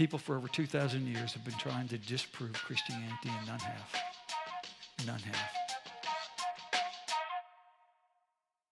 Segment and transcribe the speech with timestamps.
[0.00, 3.94] People for over 2,000 years have been trying to disprove Christianity, and none have.
[5.06, 5.20] None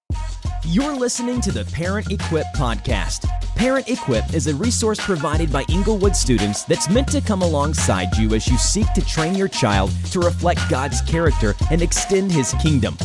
[0.08, 0.24] have.
[0.64, 3.28] You're listening to the Parent Equip podcast.
[3.56, 8.32] Parent Equip is a resource provided by Inglewood students that's meant to come alongside you
[8.34, 12.96] as you seek to train your child to reflect God's character and extend his kingdom.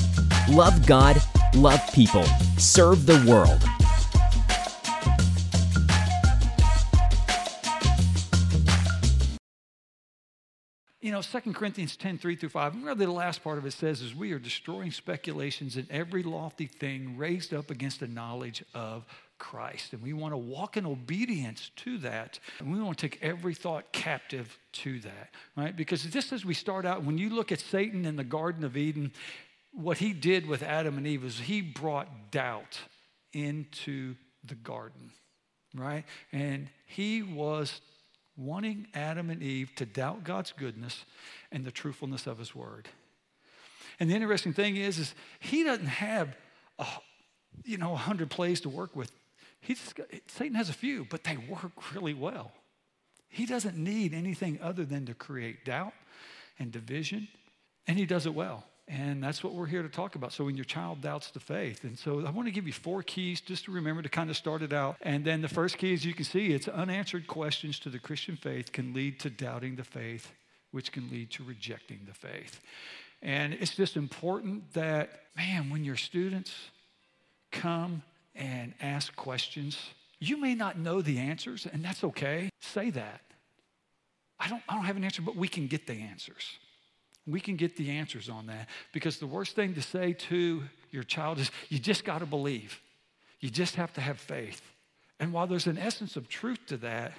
[0.49, 1.21] Love God,
[1.55, 2.23] love people,
[2.57, 3.61] serve the world.
[11.13, 14.13] Know, 2 Corinthians 10, 3 through 5, really the last part of it says is
[14.13, 19.05] we are destroying speculations and every lofty thing raised up against the knowledge of
[19.37, 19.93] Christ.
[19.93, 22.39] And we want to walk in obedience to that.
[22.59, 25.75] And we want to take every thought captive to that, right?
[25.75, 28.77] Because just as we start out, when you look at Satan in the Garden of
[28.77, 29.11] Eden,
[29.73, 32.79] what he did with Adam and Eve is he brought doubt
[33.33, 35.11] into the garden,
[35.75, 36.05] right?
[36.31, 37.81] And he was
[38.35, 41.05] wanting Adam and Eve to doubt God's goodness
[41.51, 42.87] and the truthfulness of his word.
[43.99, 46.35] And the interesting thing is, is he doesn't have
[46.79, 46.85] a,
[47.63, 49.11] you know, a hundred plays to work with.
[49.61, 49.93] He He's,
[50.27, 52.51] Satan has a few, but they work really well.
[53.29, 55.93] He doesn't need anything other than to create doubt
[56.59, 57.27] and division,
[57.87, 58.65] and he does it well.
[58.87, 60.33] And that's what we're here to talk about.
[60.33, 61.83] So when your child doubts the faith.
[61.85, 64.35] And so I want to give you four keys just to remember to kind of
[64.35, 64.97] start it out.
[65.01, 68.35] And then the first key, as you can see, it's unanswered questions to the Christian
[68.35, 70.31] faith can lead to doubting the faith,
[70.71, 72.59] which can lead to rejecting the faith.
[73.21, 76.53] And it's just important that, man, when your students
[77.51, 78.03] come
[78.35, 79.77] and ask questions,
[80.19, 82.49] you may not know the answers, and that's okay.
[82.59, 83.21] Say that.
[84.39, 86.57] I don't, I don't have an answer, but we can get the answers.
[87.25, 91.03] We can get the answers on that because the worst thing to say to your
[91.03, 92.79] child is, you just got to believe.
[93.39, 94.61] You just have to have faith.
[95.19, 97.13] And while there's an essence of truth to that,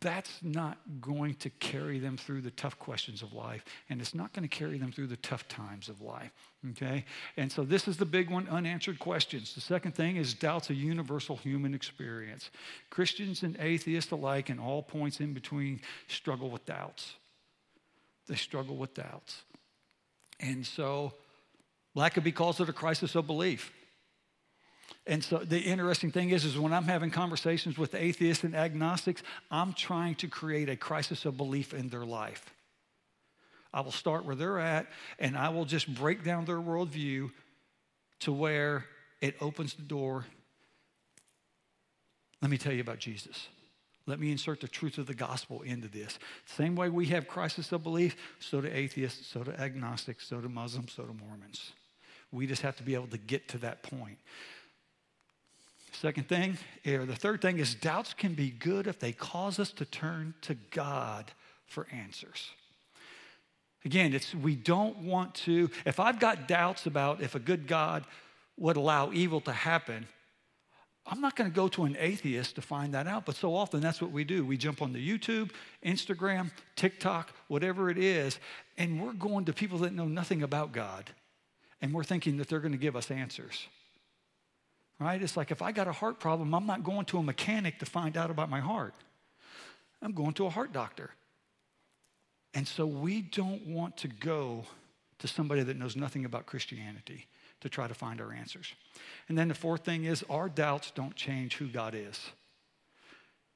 [0.00, 4.32] that's not going to carry them through the tough questions of life, and it's not
[4.32, 6.32] going to carry them through the tough times of life.
[6.70, 7.04] Okay?
[7.36, 9.54] And so this is the big one unanswered questions.
[9.54, 12.50] The second thing is doubt's a universal human experience.
[12.90, 17.14] Christians and atheists alike, and all points in between, struggle with doubts.
[18.28, 19.42] They struggle with doubts.
[20.40, 21.12] And so
[21.96, 23.72] Blackaby calls it a crisis of belief.
[25.06, 29.22] And so the interesting thing is, is when I'm having conversations with atheists and agnostics,
[29.50, 32.52] I'm trying to create a crisis of belief in their life.
[33.72, 34.86] I will start where they're at,
[35.18, 37.30] and I will just break down their worldview
[38.20, 38.84] to where
[39.20, 40.24] it opens the door.
[42.42, 43.48] Let me tell you about Jesus.
[44.06, 46.18] Let me insert the truth of the gospel into this.
[46.44, 50.48] Same way we have crisis of belief, so do atheists, so do agnostics, so do
[50.48, 51.72] Muslims, so do Mormons.
[52.30, 54.18] We just have to be able to get to that point.
[55.92, 59.70] Second thing, or the third thing is doubts can be good if they cause us
[59.72, 61.32] to turn to God
[61.66, 62.50] for answers.
[63.84, 68.04] Again, it's we don't want to, if I've got doubts about if a good God
[68.58, 70.06] would allow evil to happen,
[71.06, 73.80] I'm not going to go to an atheist to find that out, but so often
[73.80, 74.44] that's what we do.
[74.44, 75.50] We jump on the YouTube,
[75.84, 78.38] Instagram, TikTok, whatever it is,
[78.76, 81.10] and we're going to people that know nothing about God,
[81.80, 83.66] and we're thinking that they're going to give us answers
[84.98, 85.20] right?
[85.20, 87.86] It's like if I got a heart problem, I'm not going to a mechanic to
[87.86, 88.94] find out about my heart.
[90.02, 91.10] I'm going to a heart doctor.
[92.54, 94.64] And so we don't want to go
[95.18, 97.26] to somebody that knows nothing about Christianity
[97.60, 98.74] to try to find our answers.
[99.28, 102.30] And then the fourth thing is our doubts don't change who God is.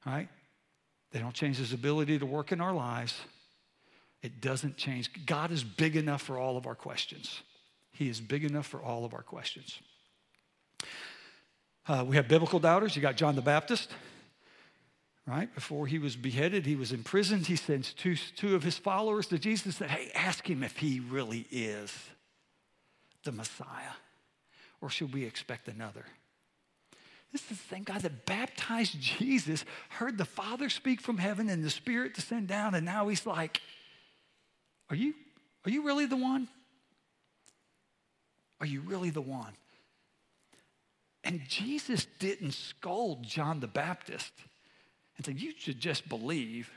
[0.05, 0.29] Right?
[1.11, 3.19] They don't change his ability to work in our lives.
[4.21, 5.25] It doesn't change.
[5.25, 7.41] God is big enough for all of our questions.
[7.91, 9.79] He is big enough for all of our questions.
[11.87, 12.95] Uh, we have biblical doubters.
[12.95, 13.91] You got John the Baptist,
[15.27, 15.53] right?
[15.53, 17.47] Before he was beheaded, he was imprisoned.
[17.47, 20.77] He sends two, two of his followers to Jesus and said, Hey, ask him if
[20.77, 21.91] he really is
[23.23, 23.95] the Messiah,
[24.81, 26.05] or should we expect another?
[27.31, 31.63] This is the same guy that baptized Jesus, heard the Father speak from heaven and
[31.63, 33.61] the Spirit descend down, and now he's like,
[34.89, 35.13] Are you,
[35.65, 36.47] are you really the one?
[38.59, 39.53] Are you really the one?
[41.23, 44.33] And Jesus didn't scold John the Baptist
[45.15, 46.69] and said, You should just believe.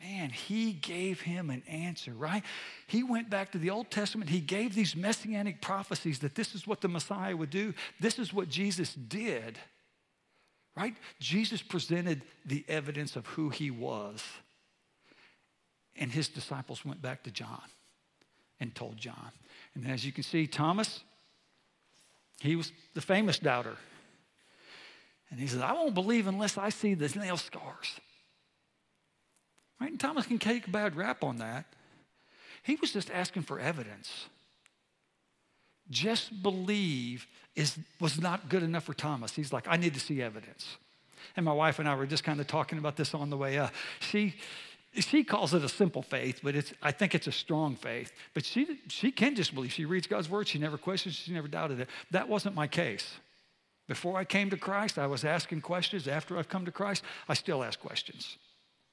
[0.00, 2.44] Man, he gave him an answer, right?
[2.86, 4.30] He went back to the Old Testament.
[4.30, 7.74] He gave these messianic prophecies that this is what the Messiah would do.
[7.98, 9.58] This is what Jesus did,
[10.76, 10.94] right?
[11.18, 14.22] Jesus presented the evidence of who he was.
[15.96, 17.64] And his disciples went back to John
[18.60, 19.32] and told John.
[19.74, 21.00] And as you can see, Thomas,
[22.40, 23.76] he was the famous doubter.
[25.30, 27.98] And he said, I won't believe unless I see the nail scars.
[29.80, 29.90] Right?
[29.90, 31.66] And Thomas can take a bad rap on that.
[32.62, 34.26] He was just asking for evidence.
[35.90, 39.34] Just believe is, was not good enough for Thomas.
[39.34, 40.76] He's like, I need to see evidence.
[41.36, 43.58] And my wife and I were just kind of talking about this on the way
[43.58, 43.72] up.
[44.00, 44.34] She,
[44.94, 48.12] she calls it a simple faith, but it's, I think it's a strong faith.
[48.34, 49.72] But she, she can just believe.
[49.72, 50.48] She reads God's word.
[50.48, 51.14] She never questions.
[51.14, 51.88] She never doubted it.
[52.10, 53.14] That wasn't my case.
[53.86, 56.06] Before I came to Christ, I was asking questions.
[56.06, 58.36] After I've come to Christ, I still ask questions.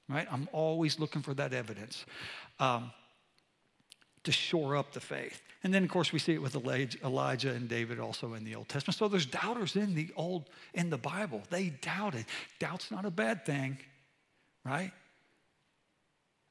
[0.08, 0.28] Right?
[0.32, 2.06] I'm always looking for that evidence
[2.60, 2.92] um,
[4.24, 5.42] to shore up the faith.
[5.64, 8.70] And then, of course, we see it with Elijah and David also in the Old
[8.70, 8.98] Testament.
[8.98, 11.42] So there's doubters in the Old in the Bible.
[11.50, 12.26] They doubted.
[12.60, 13.80] Doubt's not a bad thing,
[14.64, 14.92] right?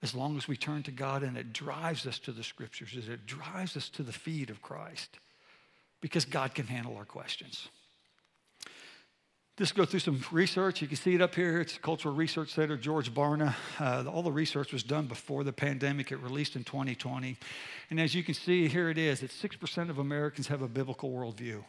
[0.02, 3.24] As long as we turn to God and it drives us to the scriptures, it
[3.24, 5.18] drives us to the feet of Christ,
[6.00, 7.68] because God can handle our questions.
[9.56, 10.82] Just go through some research.
[10.82, 11.60] You can see it up here.
[11.60, 13.54] It's Cultural Research Center, George Barna.
[13.78, 16.10] Uh, all the research was done before the pandemic.
[16.10, 17.36] It released in 2020.
[17.88, 19.22] And as you can see, here it is.
[19.22, 21.62] It's 6% of Americans have a biblical worldview.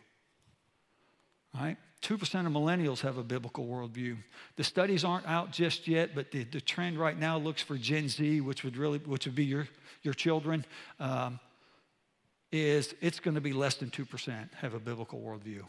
[1.53, 1.77] Right?
[2.01, 2.15] 2%
[2.47, 4.17] of millennials have a biblical worldview.
[4.55, 8.09] The studies aren't out just yet, but the, the trend right now looks for Gen
[8.09, 9.67] Z, which would really, which would be your,
[10.01, 10.65] your children,
[10.99, 11.39] um,
[12.51, 15.63] is it's going to be less than 2% have a biblical worldview.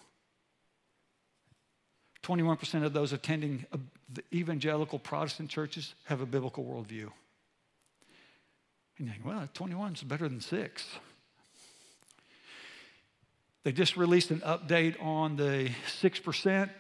[2.26, 3.64] 21% of those attending
[4.12, 7.08] the evangelical Protestant churches have a biblical worldview.
[8.99, 10.84] And you think, well, 21 is better than six.
[13.62, 15.70] They just released an update on the
[16.00, 16.70] 6%.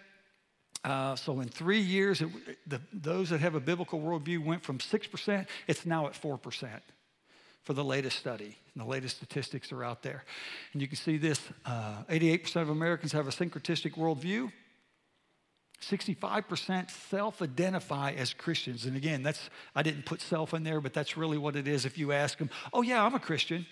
[0.84, 2.28] Uh, so in three years, it,
[2.66, 6.68] the, those that have a biblical worldview went from 6%, it's now at 4%
[7.64, 8.56] for the latest study.
[8.74, 10.24] And the latest statistics are out there.
[10.72, 14.50] And you can see this uh, 88% of Americans have a syncretistic worldview.
[15.82, 18.86] 65% self identify as Christians.
[18.86, 21.84] And again, that's, I didn't put self in there, but that's really what it is.
[21.84, 23.66] If you ask them, oh, yeah, I'm a Christian.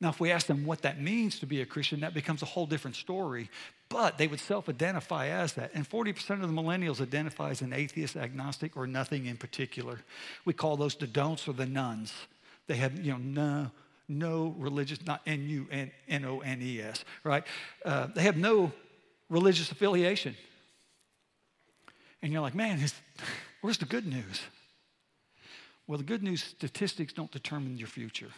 [0.00, 2.46] Now, if we ask them what that means to be a Christian, that becomes a
[2.46, 3.48] whole different story.
[3.88, 5.70] But they would self identify as that.
[5.74, 10.00] And 40% of the millennials identify as an atheist, agnostic, or nothing in particular.
[10.44, 12.12] We call those the don'ts or the nuns.
[12.66, 13.70] They have, you know, no,
[14.08, 17.44] no religious, not N U N O N E S, right?
[17.84, 18.72] Uh, they have no
[19.28, 20.34] religious affiliation.
[22.22, 22.80] And you're like, man,
[23.60, 24.40] where's the good news?
[25.86, 28.30] Well, the good news statistics don't determine your future.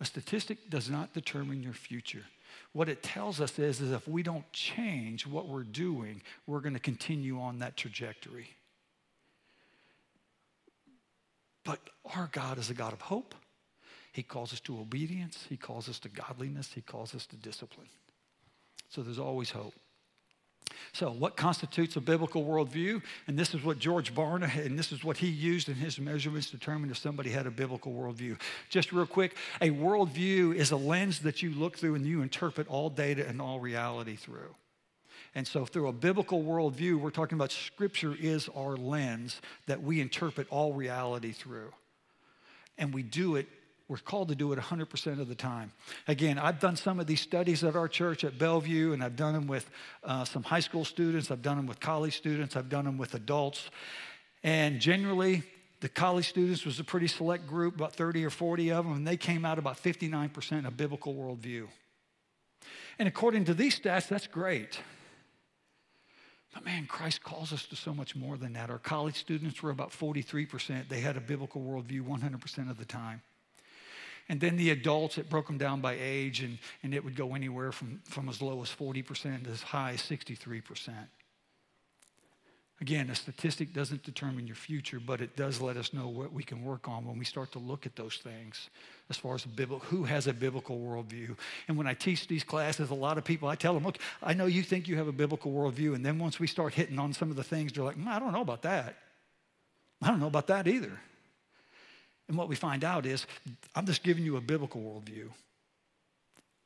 [0.00, 2.24] A statistic does not determine your future.
[2.72, 6.74] What it tells us is, is if we don't change what we're doing, we're going
[6.74, 8.48] to continue on that trajectory.
[11.64, 11.78] But
[12.16, 13.34] our God is a God of hope.
[14.12, 17.86] He calls us to obedience, He calls us to godliness, He calls us to discipline.
[18.88, 19.74] So there's always hope.
[20.92, 23.02] So, what constitutes a biblical worldview?
[23.26, 26.50] And this is what George Barna, and this is what he used in his measurements
[26.50, 28.40] to determine if somebody had a biblical worldview.
[28.68, 32.68] Just real quick a worldview is a lens that you look through and you interpret
[32.68, 34.54] all data and all reality through.
[35.34, 40.00] And so, through a biblical worldview, we're talking about Scripture is our lens that we
[40.00, 41.72] interpret all reality through.
[42.78, 43.46] And we do it
[43.90, 45.72] we're called to do it 100% of the time.
[46.06, 49.34] Again, I've done some of these studies at our church at Bellevue, and I've done
[49.34, 49.68] them with
[50.04, 53.14] uh, some high school students, I've done them with college students, I've done them with
[53.14, 53.68] adults.
[54.44, 55.42] And generally,
[55.80, 59.08] the college students was a pretty select group, about 30 or 40 of them, and
[59.08, 61.66] they came out about 59% of biblical worldview.
[63.00, 64.78] And according to these stats, that's great.
[66.54, 68.70] But man, Christ calls us to so much more than that.
[68.70, 70.88] Our college students were about 43%.
[70.88, 73.22] They had a biblical worldview 100% of the time.
[74.30, 77.34] And then the adults, it broke them down by age, and, and it would go
[77.34, 80.92] anywhere from, from as low as 40% to as high as 63%.
[82.80, 86.44] Again, a statistic doesn't determine your future, but it does let us know what we
[86.44, 88.70] can work on when we start to look at those things
[89.10, 91.36] as far as biblical, who has a biblical worldview.
[91.66, 94.32] And when I teach these classes, a lot of people, I tell them, look, I
[94.32, 95.96] know you think you have a biblical worldview.
[95.96, 98.20] And then once we start hitting on some of the things, they're like, mm, I
[98.20, 98.94] don't know about that.
[100.00, 101.00] I don't know about that either.
[102.30, 103.26] And what we find out is,
[103.74, 105.30] I'm just giving you a biblical worldview.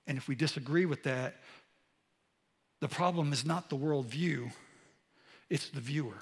[0.06, 1.37] And if we disagree with that,
[2.83, 4.52] the problem is not the worldview,
[5.49, 6.18] it's the viewer.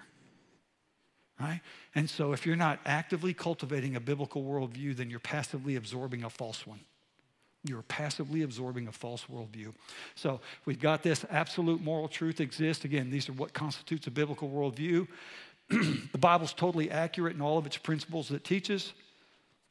[1.41, 1.61] Right?
[1.97, 6.31] And so if you're not actively cultivating a biblical worldview, then you're passively absorbing a
[6.31, 6.79] false one.
[7.65, 9.75] You're passively absorbing a false worldview.
[10.15, 12.85] So we've got this absolute moral truth exists.
[12.85, 15.09] Again, these are what constitutes a biblical worldview.
[15.69, 18.93] the Bible's totally accurate in all of its principles that it teaches.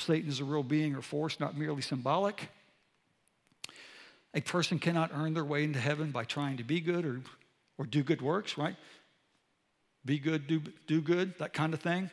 [0.01, 2.49] Satan is a real being or force, not merely symbolic.
[4.33, 7.21] A person cannot earn their way into heaven by trying to be good or,
[7.77, 8.75] or do good works, right?
[10.05, 12.09] Be good, do, do good, that kind of thing.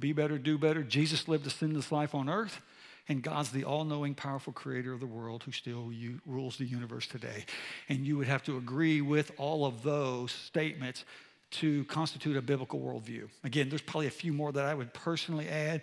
[0.00, 0.82] be better, do better.
[0.82, 2.60] Jesus lived a sinless life on earth,
[3.08, 6.64] and God's the all knowing, powerful creator of the world who still u- rules the
[6.64, 7.44] universe today.
[7.88, 11.04] And you would have to agree with all of those statements
[11.52, 13.28] to constitute a biblical worldview.
[13.42, 15.82] Again, there's probably a few more that I would personally add,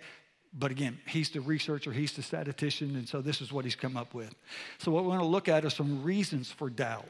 [0.52, 3.96] but again, he's the researcher, he's the statistician, and so this is what he's come
[3.96, 4.34] up with.
[4.78, 7.08] So, what we want to look at are some reasons for doubt.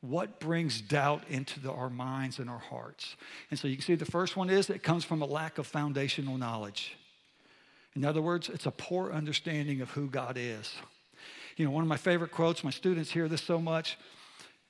[0.00, 3.16] What brings doubt into the, our minds and our hearts?
[3.50, 5.66] And so you can see the first one is it comes from a lack of
[5.66, 6.96] foundational knowledge.
[7.96, 10.72] In other words, it's a poor understanding of who God is.
[11.56, 13.98] You know, one of my favorite quotes, my students hear this so much,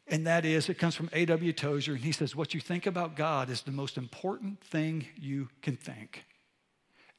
[0.07, 1.52] and that is it comes from A.W.
[1.52, 5.50] Tozer, and he says, What you think about God is the most important thing you
[5.61, 6.25] can think.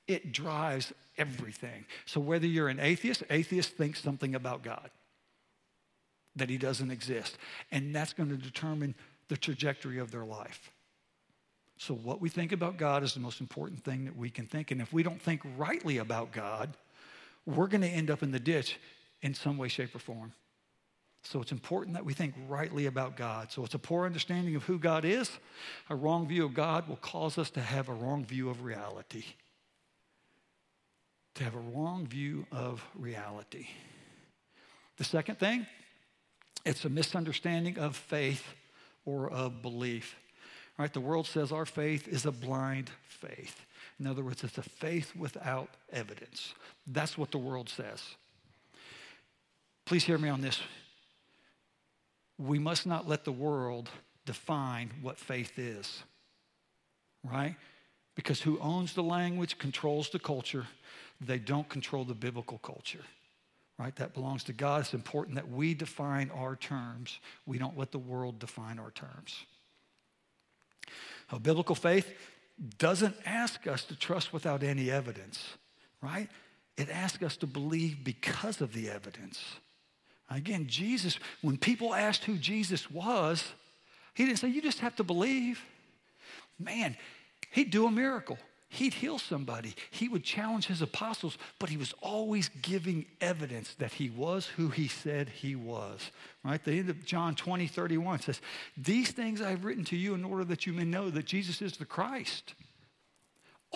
[0.10, 1.86] It drives everything.
[2.06, 4.90] So whether you're an atheist, atheist thinks something about God
[6.36, 7.38] that he doesn't exist.
[7.72, 8.96] And that's going to determine
[9.28, 10.72] the trajectory of their life.
[11.78, 14.72] So, what we think about God is the most important thing that we can think.
[14.72, 16.76] And if we don't think rightly about God,
[17.46, 18.78] we're going to end up in the ditch
[19.22, 20.34] in some way, shape, or form.
[21.24, 23.52] So, it's important that we think rightly about God.
[23.52, 25.32] So, it's a poor understanding of who God is.
[25.90, 29.24] A wrong view of God will cause us to have a wrong view of reality.
[31.40, 33.68] To have a wrong view of reality.
[34.98, 35.66] The second thing
[36.66, 38.44] it's a misunderstanding of faith
[39.06, 40.18] or of belief.
[40.78, 40.92] Right?
[40.92, 43.66] The world says our faith is a blind faith.
[44.02, 46.54] In other words, it's a faith without evidence.
[46.86, 48.04] That's what the world says.
[49.86, 50.60] Please hear me on this.
[52.38, 53.90] We must not let the world
[54.26, 56.04] define what faith is,
[57.24, 57.56] right?
[58.16, 60.68] Because who owns the language controls the culture.
[61.22, 63.04] They don't control the biblical culture
[63.80, 63.96] right?
[63.96, 64.82] That belongs to God.
[64.82, 67.18] It's important that we define our terms.
[67.46, 69.46] We don't let the world define our terms.
[71.32, 72.12] A biblical faith
[72.78, 75.42] doesn't ask us to trust without any evidence,
[76.02, 76.28] right?
[76.78, 79.42] It asks us to believe because of the evidence.
[80.30, 83.44] Again, Jesus, when people asked who Jesus was,
[84.14, 85.64] he didn't say, You just have to believe.
[86.60, 86.98] Man,
[87.52, 88.38] he'd do a miracle.
[88.72, 89.74] He'd heal somebody.
[89.90, 94.70] He would challenge his apostles, but he was always giving evidence that he was who
[94.70, 96.12] he said he was.
[96.46, 96.64] Right?
[96.64, 98.42] The end of John 20, 31 says,
[98.78, 101.78] These things I've written to you in order that you may know that Jesus is
[101.78, 102.54] the Christ.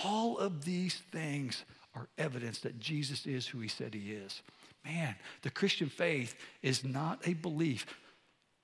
[0.04, 4.44] All of these things are evidence that Jesus is who he said he is.
[4.86, 7.88] Man, the Christian faith is not a belief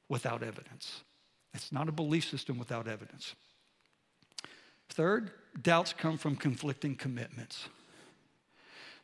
[0.10, 1.04] without evidence.
[1.56, 3.34] It's not a belief system without evidence.
[4.90, 7.70] Third, doubts come from conflicting commitments.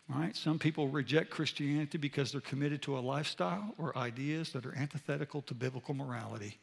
[0.08, 0.36] Right?
[0.36, 5.42] Some people reject Christianity because they're committed to a lifestyle or ideas that are antithetical
[5.44, 6.60] to biblical morality.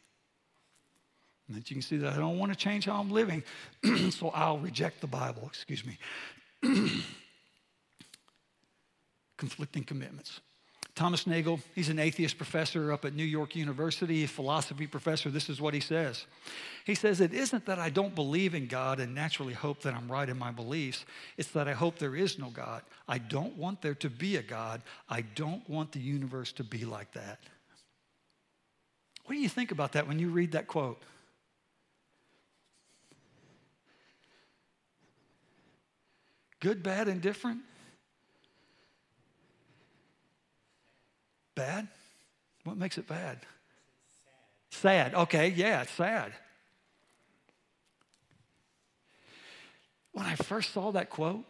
[1.49, 3.43] And that you can see that I don't want to change how I'm living,
[4.11, 5.99] so I'll reject the Bible, excuse me.
[9.37, 10.41] conflicting commitments.
[10.95, 15.31] Thomas Nagel, he's an atheist professor up at New York University, a philosophy professor.
[15.31, 16.27] This is what he says.
[16.85, 20.11] He says, It isn't that I don't believe in God and naturally hope that I'm
[20.13, 21.07] right in my beliefs.
[21.39, 22.83] It's that I hope there is no God.
[23.09, 24.83] I don't want there to be a God.
[25.09, 27.39] I don't want the universe to be like that.
[29.25, 31.03] What do you think about that when you read that quote?
[36.61, 37.61] Good, bad, and different?
[41.55, 41.89] Bad?
[42.65, 43.39] What makes it bad?
[44.71, 45.13] Sad.
[45.13, 45.15] sad.
[45.15, 46.33] Okay, yeah, sad.
[50.13, 51.45] When I first saw that quote,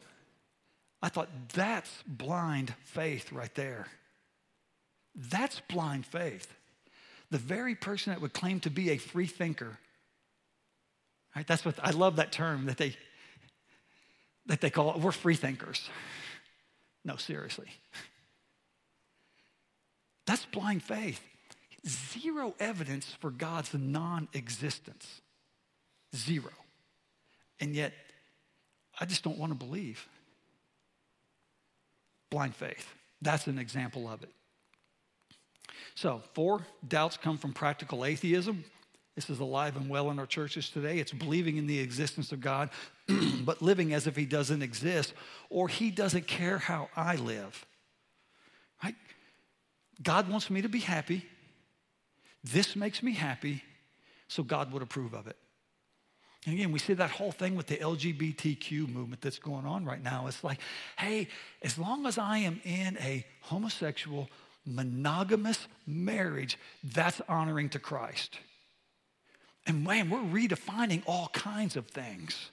[1.02, 3.88] I thought, that's blind faith right there.
[5.14, 6.52] That's blind faith.
[7.30, 9.78] The very person that would claim to be a free thinker.
[11.34, 11.46] Right?
[11.46, 12.96] That's what I love that term that they
[14.46, 14.98] that they call it.
[15.00, 15.88] We're free thinkers.
[17.04, 17.68] No, seriously.
[20.26, 21.20] That's blind faith.
[21.86, 25.20] Zero evidence for God's non existence.
[26.14, 26.52] Zero.
[27.60, 27.92] And yet,
[29.00, 30.06] I just don't want to believe.
[32.30, 32.94] Blind faith.
[33.20, 34.30] That's an example of it.
[35.94, 38.64] So, four, doubts come from practical atheism.
[39.14, 40.98] This is alive and well in our churches today.
[40.98, 42.70] It's believing in the existence of God,
[43.44, 45.12] but living as if He doesn't exist
[45.50, 47.66] or He doesn't care how I live.
[50.02, 51.24] God wants me to be happy.
[52.44, 53.62] This makes me happy,
[54.28, 55.36] so God would approve of it.
[56.44, 60.02] And again, we see that whole thing with the LGBTQ movement that's going on right
[60.02, 60.26] now.
[60.26, 60.58] It's like,
[60.98, 61.28] hey,
[61.62, 64.28] as long as I am in a homosexual,
[64.66, 68.38] monogamous marriage, that's honoring to Christ.
[69.68, 72.50] And man, we're redefining all kinds of things,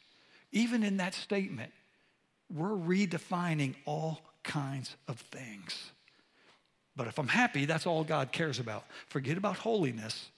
[0.52, 1.72] even in that statement.
[2.54, 5.92] we're redefining all kinds of things.
[7.00, 8.84] But if I'm happy, that's all God cares about.
[9.08, 10.32] Forget about holiness.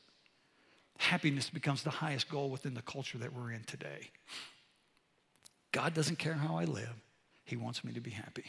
[1.00, 4.12] Happiness becomes the highest goal within the culture that we're in today.
[5.72, 6.94] God doesn't care how I live,
[7.46, 8.44] He wants me to be happy.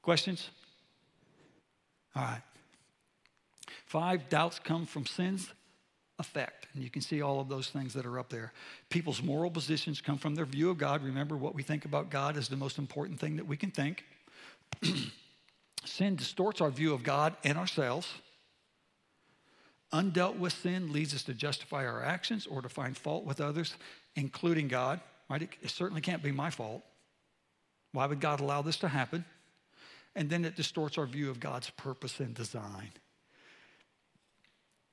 [0.00, 0.48] Questions?
[2.16, 2.42] All right.
[3.84, 5.52] Five, doubts come from sin's
[6.18, 6.68] effect.
[6.72, 8.54] And you can see all of those things that are up there.
[8.88, 11.04] People's moral positions come from their view of God.
[11.04, 14.06] Remember, what we think about God is the most important thing that we can think.
[15.88, 18.08] sin distorts our view of God and ourselves.
[19.92, 23.74] Undealt with sin leads us to justify our actions or to find fault with others,
[24.16, 25.00] including God.
[25.30, 25.42] Right?
[25.42, 26.82] It, it certainly can't be my fault.
[27.92, 29.24] Why would God allow this to happen?
[30.14, 32.90] And then it distorts our view of God's purpose and design.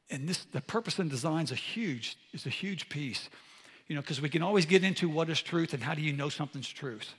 [0.09, 3.29] And this, the purpose and design is a huge, is a huge piece.
[3.87, 6.13] You know, because we can always get into what is truth and how do you
[6.13, 7.13] know something's truth.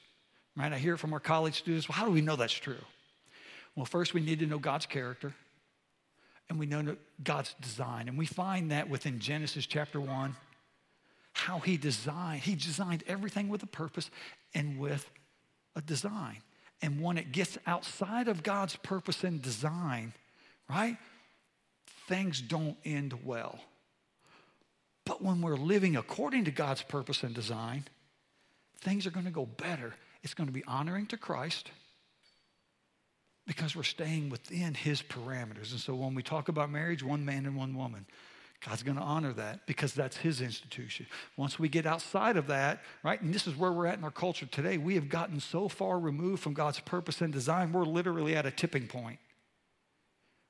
[0.57, 0.73] Right?
[0.73, 2.77] I hear from our college students, well, how do we know that's true?
[3.77, 5.35] Well, first we need to know God's character
[6.49, 8.09] and we know God's design.
[8.09, 10.35] And we find that within Genesis chapter 1,
[11.33, 14.11] how he designed, he designed everything with a purpose
[14.55, 15.09] and with
[15.75, 16.39] a design.
[16.81, 20.15] And when it gets outside of God's purpose and design,
[20.71, 20.97] right,
[22.09, 23.59] things don't end well.
[25.05, 27.85] But when we're living according to God's purpose and design,
[28.81, 29.95] things are going to go better.
[30.23, 31.71] It's going to be honoring to Christ
[33.47, 35.71] because we're staying within his parameters.
[35.71, 38.07] And so when we talk about marriage, one man and one woman,
[38.65, 41.07] God's going to honor that because that's his institution.
[41.37, 44.11] Once we get outside of that, right, and this is where we're at in our
[44.11, 48.35] culture today, we have gotten so far removed from God's purpose and design, we're literally
[48.35, 49.19] at a tipping point.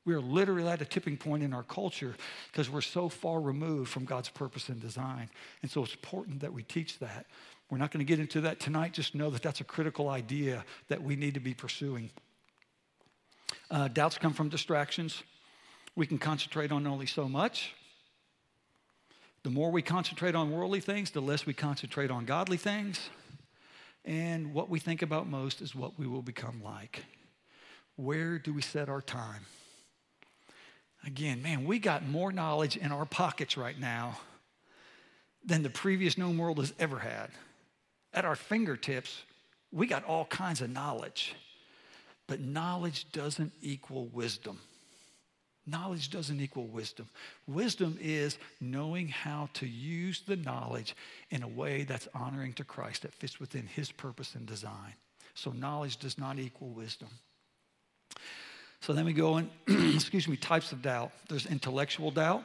[0.06, 2.14] We're literally at a tipping point in our culture
[2.52, 5.28] because we're so far removed from God's purpose and design.
[5.62, 7.26] And so it's important that we teach that.
[7.70, 8.92] We're not going to get into that tonight.
[8.92, 12.10] Just know that that's a critical idea that we need to be pursuing.
[13.70, 15.22] Uh, doubts come from distractions.
[15.96, 17.74] We can concentrate on only so much.
[19.42, 23.10] The more we concentrate on worldly things, the less we concentrate on godly things.
[24.04, 27.04] And what we think about most is what we will become like.
[27.96, 29.46] Where do we set our time?
[31.04, 34.18] Again, man, we got more knowledge in our pockets right now
[35.44, 37.30] than the previous known world has ever had.
[38.12, 39.22] At our fingertips,
[39.72, 41.34] we got all kinds of knowledge.
[42.26, 44.58] But knowledge doesn't equal wisdom.
[45.66, 47.08] Knowledge doesn't equal wisdom.
[47.48, 50.94] Wisdom is knowing how to use the knowledge
[51.30, 54.94] in a way that's honoring to Christ, that fits within his purpose and design.
[55.34, 57.08] So knowledge does not equal wisdom.
[58.80, 59.50] So then we go in,
[59.94, 61.10] excuse me, types of doubt.
[61.28, 62.44] There's intellectual doubt.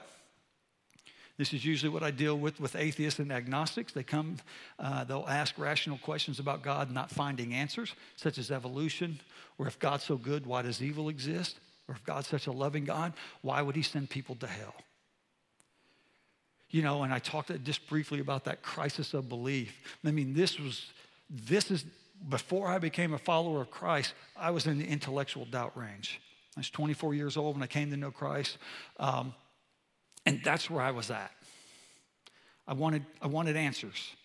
[1.41, 3.93] This is usually what I deal with with atheists and agnostics.
[3.93, 4.37] They come,
[4.77, 9.19] uh, they'll ask rational questions about God, not finding answers, such as evolution,
[9.57, 11.57] or if God's so good, why does evil exist?
[11.87, 14.75] Or if God's such a loving God, why would he send people to hell?
[16.69, 19.75] You know, and I talked just briefly about that crisis of belief.
[20.05, 20.91] I mean, this was,
[21.27, 21.85] this is,
[22.29, 26.21] before I became a follower of Christ, I was in the intellectual doubt range.
[26.55, 28.59] I was 24 years old when I came to know Christ.
[28.99, 29.33] Um,
[30.25, 31.31] and that's where I was at.
[32.67, 34.15] I wanted, I wanted answers.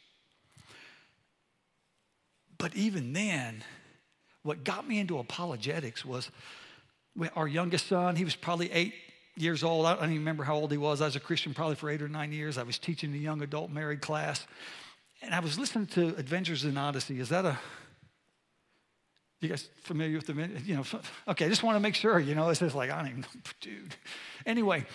[2.58, 3.62] But even then,
[4.42, 6.30] what got me into apologetics was
[7.34, 8.94] our youngest son, he was probably eight
[9.36, 9.86] years old.
[9.86, 11.00] I don't even remember how old he was.
[11.00, 12.58] I was a Christian probably for eight or nine years.
[12.58, 14.46] I was teaching a young adult married class.
[15.22, 17.20] And I was listening to Adventures in Odyssey.
[17.20, 17.58] Is that a,
[19.40, 20.84] you guys familiar with the, you know,
[21.28, 23.26] okay, I just want to make sure, you know, it's just like, I don't even
[23.60, 23.94] dude.
[24.44, 24.86] Anyway,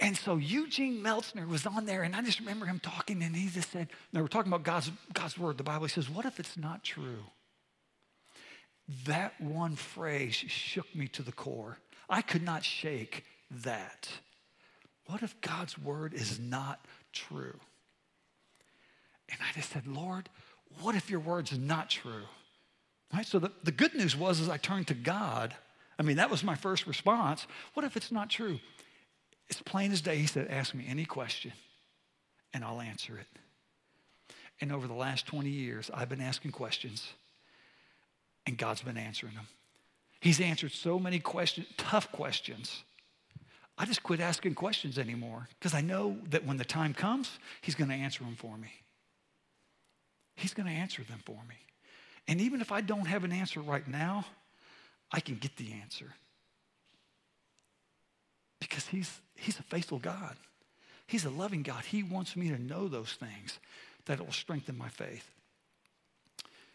[0.00, 3.48] and so Eugene Meltzner was on there, and I just remember him talking, and he
[3.48, 5.58] just said, "Now we're talking about God's, God's word.
[5.58, 7.24] The Bible says, What if it's not true?
[9.04, 11.78] That one phrase shook me to the core.
[12.08, 14.08] I could not shake that.
[15.06, 17.58] What if God's word is not true?
[19.28, 20.28] And I just said, Lord,
[20.80, 22.24] what if your word's not true?
[23.12, 23.26] Right?
[23.26, 25.54] So the, the good news was as I turned to God,
[25.98, 27.46] I mean, that was my first response.
[27.74, 28.60] What if it's not true?
[29.48, 30.16] It's plain as day.
[30.16, 31.52] He said, Ask me any question
[32.52, 33.26] and I'll answer it.
[34.60, 37.12] And over the last 20 years, I've been asking questions
[38.46, 39.46] and God's been answering them.
[40.20, 42.82] He's answered so many questions, tough questions.
[43.76, 47.76] I just quit asking questions anymore because I know that when the time comes, He's
[47.76, 48.72] going to answer them for me.
[50.34, 51.54] He's going to answer them for me.
[52.26, 54.24] And even if I don't have an answer right now,
[55.12, 56.14] I can get the answer
[58.60, 60.36] because He's He's a faithful God.
[61.06, 61.84] He's a loving God.
[61.84, 63.58] He wants me to know those things
[64.06, 65.24] that will strengthen my faith.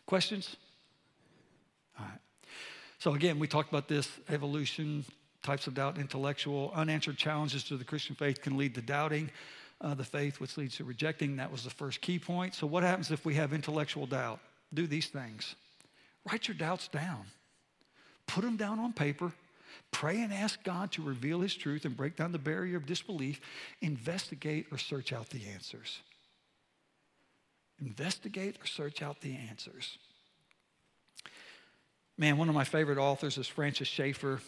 [0.06, 0.56] Questions?
[2.00, 2.20] All right.
[3.00, 5.06] So, again, we talked about this evolution,
[5.44, 9.30] types of doubt, intellectual, unanswered challenges to the Christian faith can lead to doubting
[9.82, 11.36] uh, the faith, which leads to rejecting.
[11.36, 12.56] That was the first key point.
[12.56, 14.40] So, what happens if we have intellectual doubt?
[14.74, 15.56] Do these things
[16.32, 17.26] write your doubts down,
[18.28, 19.34] put them down on paper.
[19.92, 23.40] Pray and ask God to reveal His truth and break down the barrier of disbelief.
[23.82, 26.00] Investigate or search out the answers.
[27.80, 29.98] Investigate or search out the answers.
[32.18, 34.40] Man, one of my favorite authors is Francis Schaeffer.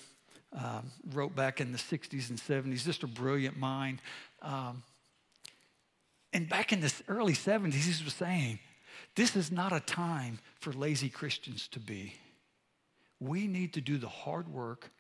[0.54, 4.02] Um, wrote back in the 60s and 70s, just a brilliant mind.
[4.42, 4.84] Um,
[6.32, 8.60] and back in the early 70s, he was saying,
[9.16, 12.14] This is not a time for lazy Christians to be.
[13.20, 14.92] We need to do the hard work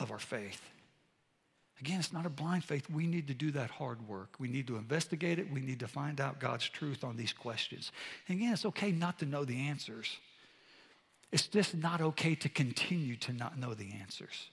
[0.00, 0.60] of our faith.
[1.80, 2.90] Again, it's not a blind faith.
[2.90, 4.34] We need to do that hard work.
[4.38, 5.50] We need to investigate it.
[5.50, 7.90] We need to find out God's truth on these questions.
[8.28, 10.18] And again, it's okay not to know the answers.
[11.32, 14.50] It's just not okay to continue to not know the answers.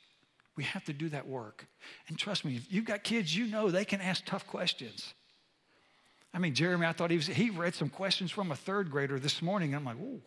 [0.55, 1.67] We have to do that work.
[2.07, 5.13] And trust me, if you've got kids, you know they can ask tough questions.
[6.33, 9.19] I mean, Jeremy, I thought he was, he read some questions from a third grader
[9.19, 9.75] this morning.
[9.75, 10.21] I'm like, ooh,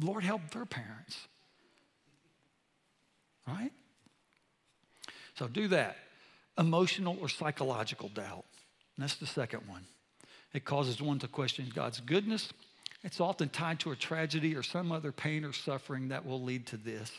[0.00, 1.28] Lord help their parents.
[3.46, 3.72] Right?
[5.36, 5.96] So do that.
[6.58, 8.44] Emotional or psychological doubt.
[8.96, 9.84] That's the second one.
[10.52, 12.52] It causes one to question God's goodness
[13.04, 16.66] it's often tied to a tragedy or some other pain or suffering that will lead
[16.68, 17.12] to this,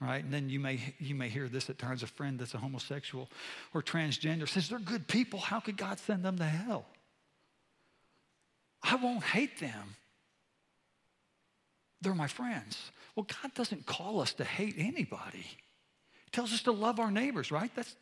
[0.00, 0.22] right?
[0.22, 3.30] And then you may, you may hear this at times a friend that's a homosexual
[3.72, 5.38] or transgender says, They're good people.
[5.38, 6.86] How could God send them to hell?
[8.82, 9.94] I won't hate them.
[12.00, 12.90] They're my friends.
[13.14, 15.46] Well, God doesn't call us to hate anybody.
[16.28, 17.70] He tells us to love our neighbors, right?
[17.74, 17.96] That's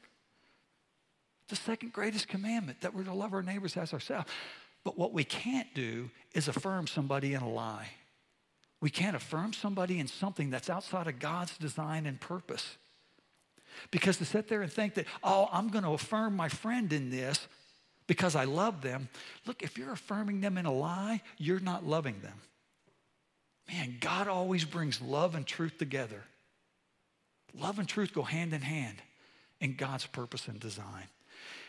[1.48, 4.28] the second greatest commandment that we're to love our neighbors as ourselves.
[4.82, 7.88] But what we can't do is affirm somebody in a lie.
[8.80, 12.78] We can't affirm somebody in something that's outside of God's design and purpose.
[13.92, 17.10] Because to sit there and think that, oh, I'm going to affirm my friend in
[17.10, 17.46] this
[18.08, 19.08] because I love them.
[19.46, 22.40] Look, if you're affirming them in a lie, you're not loving them.
[23.68, 26.24] Man, God always brings love and truth together.
[27.58, 28.96] Love and truth go hand in hand
[29.60, 31.04] in God's purpose and design.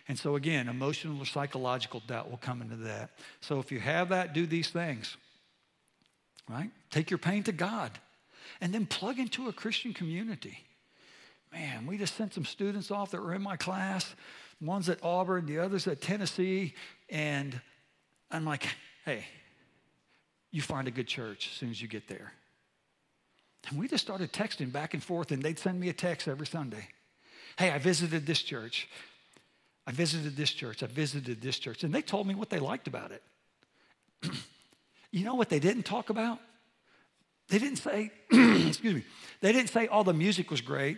[0.08, 3.12] And so, again, emotional or psychological doubt will come into that.
[3.42, 5.18] So, if you have that, do these things,
[6.50, 6.70] right?
[6.92, 7.92] Take your pain to God
[8.62, 10.60] and then plug into a Christian community.
[11.52, 14.16] Man, we just sent some students off that were in my class,
[14.62, 16.74] one's at Auburn, the other's at Tennessee.
[17.10, 17.60] And
[18.32, 18.68] I'm like,
[19.06, 19.26] hey,
[20.52, 22.34] you find a good church as soon as you get there.
[23.70, 26.48] And we just started texting back and forth, and they'd send me a text every
[26.48, 26.88] Sunday.
[27.58, 28.88] Hey, I visited this church.
[29.88, 32.90] I visited this church, I visited this church, and they told me what they liked
[32.90, 33.24] about it.
[35.12, 36.40] you know what they didn't talk about?
[37.48, 39.06] They didn't say, excuse me,
[39.40, 40.98] they didn't say all oh, the music was great,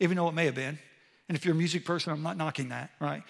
[0.00, 0.80] even though it may have been.
[1.28, 3.22] And if you're a music person, I'm not knocking that, right?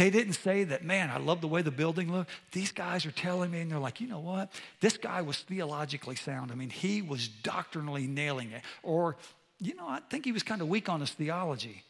[0.00, 2.30] They didn't say that, man, I love the way the building looked.
[2.52, 4.50] These guys are telling me, and they're like, you know what?
[4.80, 6.50] This guy was theologically sound.
[6.50, 8.62] I mean, he was doctrinally nailing it.
[8.82, 9.18] Or,
[9.58, 11.82] you know, I think he was kind of weak on his theology.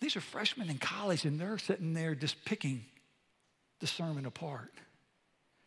[0.00, 2.86] These are freshmen in college, and they're sitting there just picking
[3.78, 4.72] the sermon apart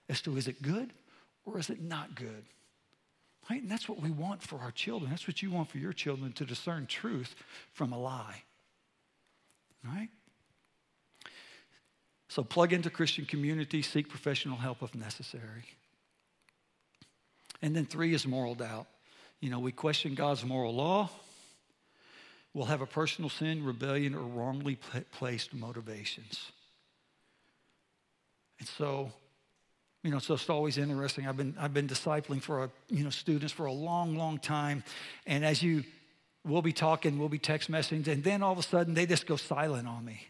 [0.10, 0.90] as to is it good
[1.46, 2.46] or is it not good?
[3.52, 3.62] Right?
[3.62, 5.12] And that's what we want for our children.
[5.12, 7.36] That's what you want for your children to discern truth
[7.74, 8.42] from a lie.
[9.86, 10.10] Right?
[12.30, 15.64] So plug into Christian community, seek professional help if necessary.
[17.62, 18.88] And then three is moral doubt.
[19.40, 21.10] You know, we question God's moral law
[22.58, 24.80] We'll have a personal sin, rebellion, or wrongly
[25.12, 26.52] placed motivations.
[28.58, 29.12] And so,
[30.02, 31.28] you know, so it's always interesting.
[31.28, 34.84] I've been, I've been discipling for, a, you know, students for a long, long time.
[35.28, 35.84] And as you,
[36.44, 39.28] we'll be talking, we'll be text messaging, and then all of a sudden they just
[39.28, 40.26] go silent on me.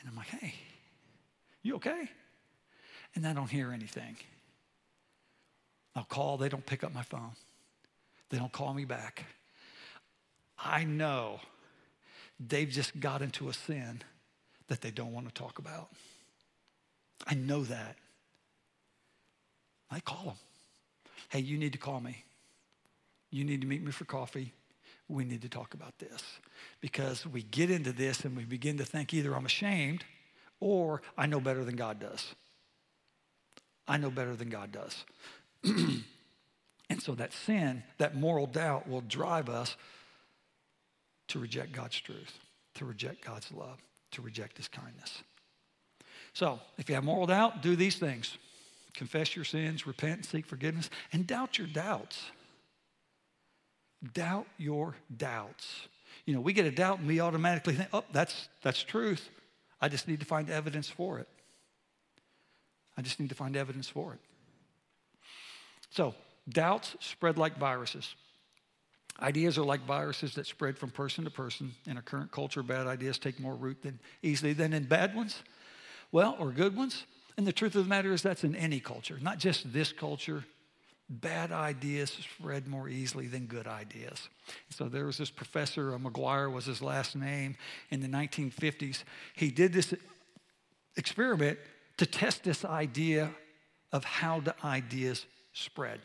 [0.00, 0.54] And I'm like, hey,
[1.62, 2.08] you okay?
[3.14, 4.16] And I don't hear anything.
[5.96, 7.32] I'll call, they don't pick up my phone.
[8.30, 9.24] They don't call me back.
[10.58, 11.40] I know
[12.38, 14.02] they've just got into a sin
[14.68, 15.88] that they don't want to talk about.
[17.26, 17.96] I know that.
[19.90, 20.36] I call them.
[21.30, 22.24] Hey, you need to call me.
[23.30, 24.52] You need to meet me for coffee.
[25.08, 26.22] We need to talk about this.
[26.80, 30.04] Because we get into this and we begin to think either I'm ashamed
[30.60, 32.34] or I know better than God does.
[33.86, 35.04] I know better than God does.
[35.64, 39.76] and so that sin, that moral doubt will drive us
[41.28, 42.38] to reject God's truth,
[42.74, 43.78] to reject God's love,
[44.12, 45.22] to reject his kindness.
[46.32, 48.36] So, if you have moral doubt, do these things
[48.98, 52.24] confess your sins, repent, and seek forgiveness, and doubt your doubts.
[54.14, 55.88] Doubt your doubts.
[56.24, 59.28] You know, we get a doubt and we automatically think, oh, that's, that's truth.
[59.80, 61.28] I just need to find evidence for it.
[62.96, 64.20] I just need to find evidence for it.
[65.90, 66.14] So,
[66.48, 68.14] doubts spread like viruses.
[69.20, 71.72] Ideas are like viruses that spread from person to person.
[71.86, 75.42] In our current culture, bad ideas take more root than easily than in bad ones,
[76.12, 77.04] well, or good ones.
[77.36, 80.44] And the truth of the matter is that's in any culture, not just this culture.
[81.10, 84.28] Bad ideas spread more easily than good ideas.
[84.68, 87.56] So there was this professor, uh, McGuire was his last name,
[87.90, 89.04] in the 1950s.
[89.34, 89.94] He did this
[90.96, 91.58] experiment
[91.96, 93.30] to test this idea
[93.90, 96.00] of how the ideas spread.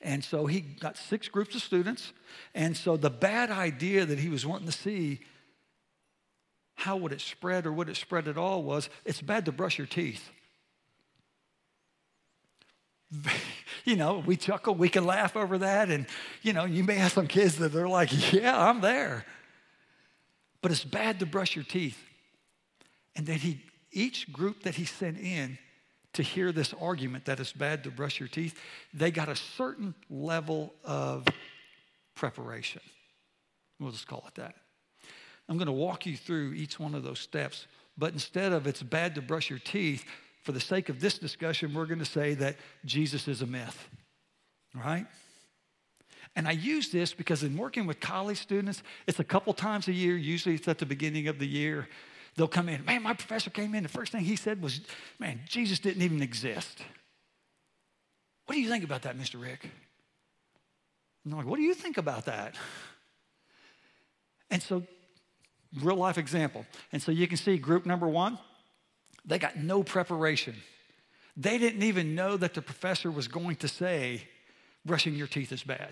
[0.00, 2.12] And so he got six groups of students.
[2.54, 5.20] And so the bad idea that he was wanting to see,
[6.74, 9.78] how would it spread or would it spread at all, was it's bad to brush
[9.78, 10.30] your teeth.
[13.88, 15.88] You know, we chuckle, we can laugh over that.
[15.88, 16.04] And,
[16.42, 19.24] you know, you may have some kids that are like, yeah, I'm there.
[20.60, 21.98] But it's bad to brush your teeth.
[23.16, 25.56] And then he, each group that he sent in,
[26.12, 28.60] to hear this argument that it's bad to brush your teeth,
[28.92, 31.24] they got a certain level of
[32.14, 32.82] preparation.
[33.80, 34.54] We'll just call it that.
[35.48, 38.82] I'm going to walk you through each one of those steps, but instead of it's
[38.82, 40.04] bad to brush your teeth,
[40.48, 42.56] for the sake of this discussion, we're going to say that
[42.86, 43.86] Jesus is a myth,
[44.74, 45.04] right?
[46.34, 49.92] And I use this because in working with college students, it's a couple times a
[49.92, 51.86] year, usually it's at the beginning of the year,
[52.34, 53.82] They'll come in, man, my professor came in.
[53.82, 54.80] The first thing he said was,
[55.18, 56.82] man, Jesus didn't even exist.
[58.46, 59.42] What do you think about that, Mr.
[59.42, 59.68] Rick?
[61.24, 62.54] And I'm like, what do you think about that?
[64.50, 64.84] And so,
[65.82, 66.64] real life example.
[66.90, 68.38] And so you can see group number one,
[69.28, 70.54] they got no preparation.
[71.36, 74.22] They didn't even know that the professor was going to say,
[74.84, 75.90] brushing your teeth is bad.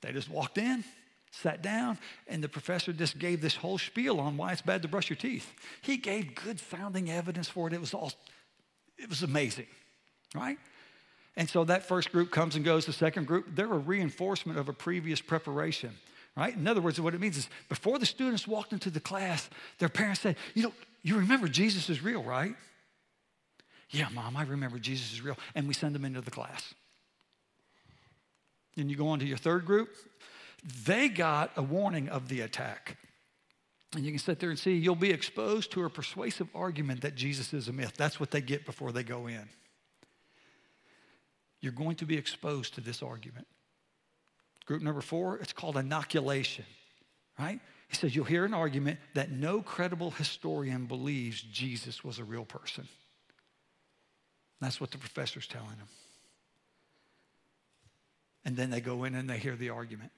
[0.00, 0.84] They just walked in,
[1.32, 1.98] sat down,
[2.28, 5.16] and the professor just gave this whole spiel on why it's bad to brush your
[5.16, 5.52] teeth.
[5.82, 7.74] He gave good sounding evidence for it.
[7.74, 8.12] It was all,
[8.96, 9.66] it was amazing,
[10.34, 10.58] right?
[11.36, 12.86] And so that first group comes and goes.
[12.86, 15.90] The second group, they're a reinforcement of a previous preparation,
[16.36, 16.54] right?
[16.54, 19.88] In other words, what it means is before the students walked into the class, their
[19.88, 22.54] parents said, You know, you remember Jesus is real, right?
[23.90, 25.38] Yeah, mom, I remember Jesus is real.
[25.54, 26.74] And we send them into the class.
[28.76, 29.88] Then you go on to your third group.
[30.84, 32.96] They got a warning of the attack.
[33.94, 37.14] And you can sit there and see you'll be exposed to a persuasive argument that
[37.14, 37.94] Jesus is a myth.
[37.96, 39.48] That's what they get before they go in.
[41.60, 43.46] You're going to be exposed to this argument.
[44.66, 46.66] Group number four, it's called inoculation,
[47.38, 47.60] right?
[47.88, 52.44] He says you'll hear an argument that no credible historian believes Jesus was a real
[52.44, 52.86] person.
[54.60, 55.88] That's what the professor's telling them.
[58.44, 60.10] And then they go in and they hear the argument.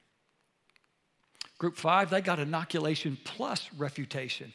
[1.59, 4.53] Group five, they got inoculation plus refutation.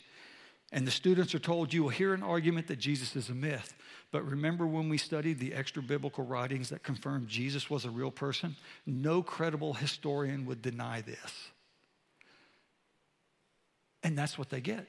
[0.72, 3.76] And the students are told you will hear an argument that Jesus is a myth.
[4.12, 8.12] But remember when we studied the extra biblical writings that confirmed Jesus was a real
[8.12, 8.56] person?
[8.86, 11.50] No credible historian would deny this.
[14.06, 14.88] And that's what they get.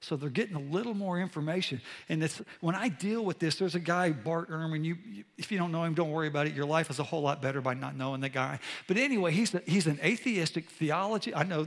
[0.00, 1.80] So they're getting a little more information.
[2.08, 4.84] And it's when I deal with this, there's a guy, Bart Ehrman.
[4.84, 4.96] You,
[5.36, 6.54] if you don't know him, don't worry about it.
[6.54, 8.60] Your life is a whole lot better by not knowing the guy.
[8.86, 11.66] But anyway, he's, a, he's an atheistic theology, I know,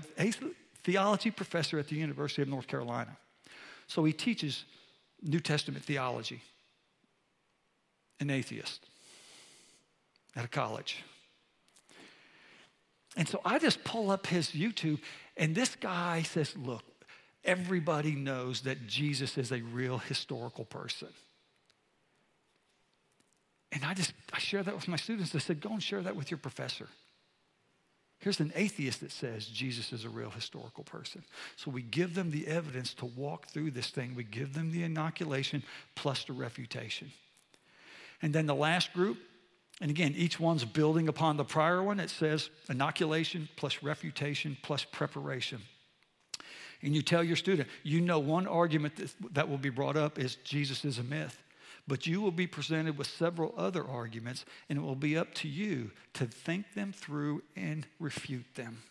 [0.84, 3.18] theology professor at the University of North Carolina.
[3.88, 4.64] So he teaches
[5.22, 6.42] New Testament theology.
[8.22, 8.86] An atheist
[10.34, 11.04] at a college.
[13.18, 15.00] And so I just pull up his YouTube,
[15.38, 16.84] and this guy says, Look,
[17.44, 21.10] everybody knows that Jesus is a real historical person.
[23.72, 25.36] And I just, I share that with my students.
[25.36, 26.88] I said, go and share that with your professor.
[28.20, 31.24] Here's an atheist that says Jesus is a real historical person.
[31.58, 34.16] So we give them the evidence to walk through this thing.
[34.16, 35.62] We give them the inoculation
[35.94, 37.12] plus the refutation.
[38.22, 39.18] And then the last group,
[39.82, 42.00] and again, each one's building upon the prior one.
[42.00, 45.62] It says inoculation plus refutation plus preparation
[46.86, 49.02] and you tell your student, you know, one argument
[49.34, 51.42] that, will be brought up is Jesus is a myth.
[51.88, 55.48] But you will be presented with several other arguments, and it will be up to
[55.48, 58.84] you to think them through and refute them.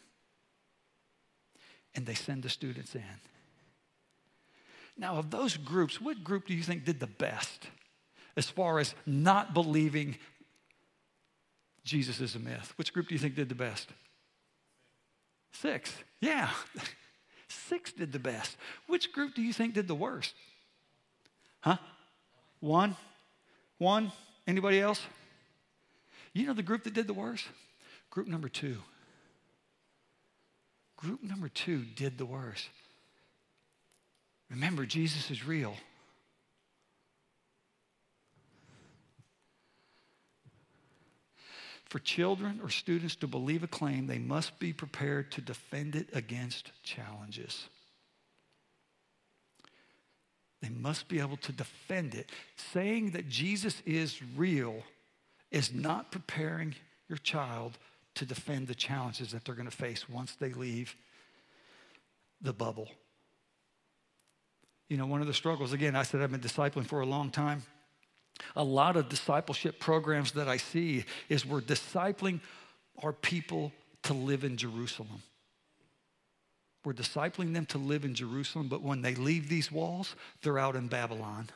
[1.95, 3.03] And they send the students in.
[4.97, 7.69] Now, of those groups, what group do you think did the best
[8.37, 10.17] as far as not believing
[11.85, 12.73] Jesus is a myth?
[12.77, 13.89] Which group do you think did the best?
[15.53, 15.95] Six.
[16.21, 16.51] Yeah.
[17.49, 18.57] Six did the best.
[18.87, 20.35] Which group do you think did the worst?
[21.61, 21.77] Huh?
[22.61, 22.97] One?
[23.79, 24.13] One?
[24.47, 25.01] Anybody else?
[26.33, 27.45] You know the group that did the worst?
[28.11, 28.79] Group number two.
[30.97, 32.69] Group number two did the worst.
[34.51, 35.75] Remember, Jesus is real.
[41.95, 46.09] For children or students to believe a claim, they must be prepared to defend it
[46.13, 47.69] against challenges.
[50.61, 52.31] They must be able to defend it.
[52.73, 54.83] Saying that Jesus is real
[55.53, 56.75] is not preparing
[57.09, 57.79] your child
[58.17, 60.97] to defend the challenges that they're going to face once they leave
[62.41, 62.89] the bubble.
[64.89, 67.31] You know, one of the struggles, again, I said I've been discipling for a long
[67.31, 67.63] time.
[68.57, 72.41] A lot of discipleship programs that I see is we're discipling
[73.03, 73.73] our people
[74.05, 75.23] to live in Jerusalem.
[76.85, 80.77] We're discipling them to live in Jerusalem, but when they leave these walls, they're out
[80.77, 81.49] in Babylon.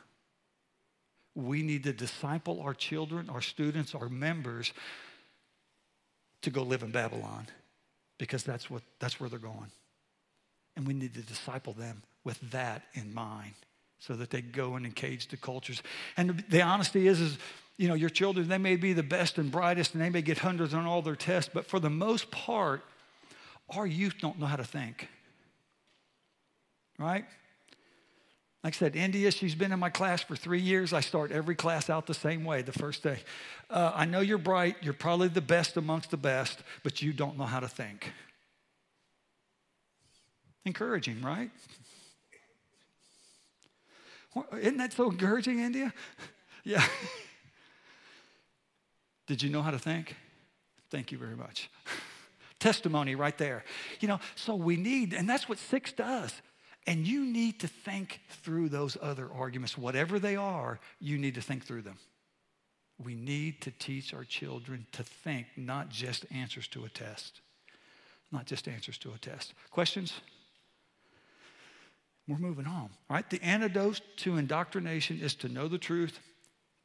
[1.35, 4.73] We need to disciple our children, our students, our members
[6.41, 7.47] to go live in Babylon
[8.17, 9.71] because that's, what, that's where they're going.
[10.75, 13.53] And we need to disciple them with that in mind
[13.99, 15.83] so that they go and engage the cultures.
[16.17, 17.37] And the honesty is, is,
[17.77, 20.39] you know, your children, they may be the best and brightest and they may get
[20.39, 22.83] hundreds on all their tests, but for the most part,
[23.69, 25.07] our youth don't know how to think.
[26.97, 27.25] Right?
[28.63, 30.91] Like I said, India, she's been in my class for three years.
[30.91, 33.19] I start every class out the same way the first day.
[33.69, 37.37] Uh, I know you're bright, you're probably the best amongst the best, but you don't
[37.37, 38.11] know how to think.
[40.65, 41.51] Encouraging, right?
[44.59, 45.93] Isn't that so encouraging, India?
[46.65, 46.85] Yeah.
[49.27, 50.15] Did you know how to think?
[50.91, 51.69] Thank you very much.
[52.59, 53.63] Testimony right there.
[54.01, 56.33] You know, so we need, and that's what six does.
[56.85, 61.41] And you need to think through those other arguments, whatever they are, you need to
[61.41, 61.97] think through them.
[62.97, 67.41] We need to teach our children to think, not just answers to a test.
[68.31, 69.53] Not just answers to a test.
[69.71, 70.13] Questions?
[72.29, 73.27] We're moving on, right?
[73.27, 76.19] The antidote to indoctrination is to know the truth,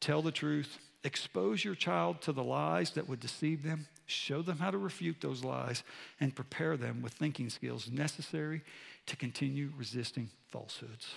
[0.00, 4.56] tell the truth, expose your child to the lies that would deceive them, show them
[4.56, 5.82] how to refute those lies,
[6.18, 8.62] and prepare them with thinking skills necessary
[9.04, 11.16] to continue resisting falsehoods.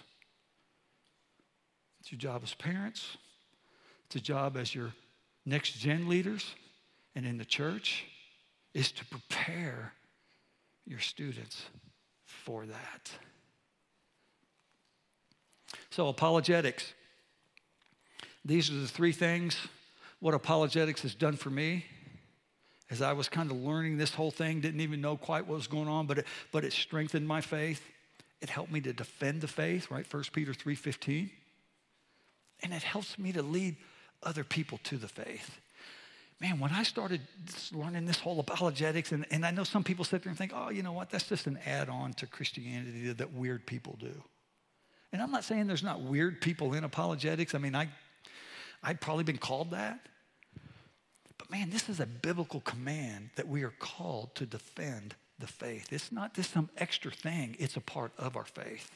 [2.01, 3.15] It's your job as parents,
[4.07, 4.91] it's a job as your
[5.45, 6.53] next gen leaders
[7.15, 8.03] and in the church
[8.73, 9.93] is to prepare
[10.85, 11.63] your students
[12.25, 13.11] for that.
[15.89, 16.93] So, apologetics.
[18.45, 19.58] These are the three things
[20.19, 21.86] what apologetics has done for me
[22.89, 25.67] as I was kind of learning this whole thing, didn't even know quite what was
[25.67, 27.82] going on, but it, but it strengthened my faith.
[28.41, 30.06] It helped me to defend the faith, right?
[30.12, 31.30] 1 Peter 3.15.
[32.63, 33.76] And it helps me to lead
[34.23, 35.60] other people to the faith.
[36.39, 37.21] Man, when I started
[37.73, 40.69] learning this whole apologetics, and, and I know some people sit there and think, oh,
[40.69, 44.23] you know what, that's just an add on to Christianity that weird people do.
[45.17, 47.56] And I'm not saying there's not weird people in apologetics.
[47.56, 47.89] I mean, I,
[48.84, 49.99] I've probably been called that.
[51.39, 55.91] But man, this is a biblical command that we are called to defend the faith.
[55.91, 58.91] It's not just some extra thing, it's a part of our faith.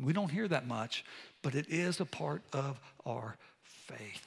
[0.00, 1.04] We don't hear that much,
[1.40, 4.26] but it is a part of our faith.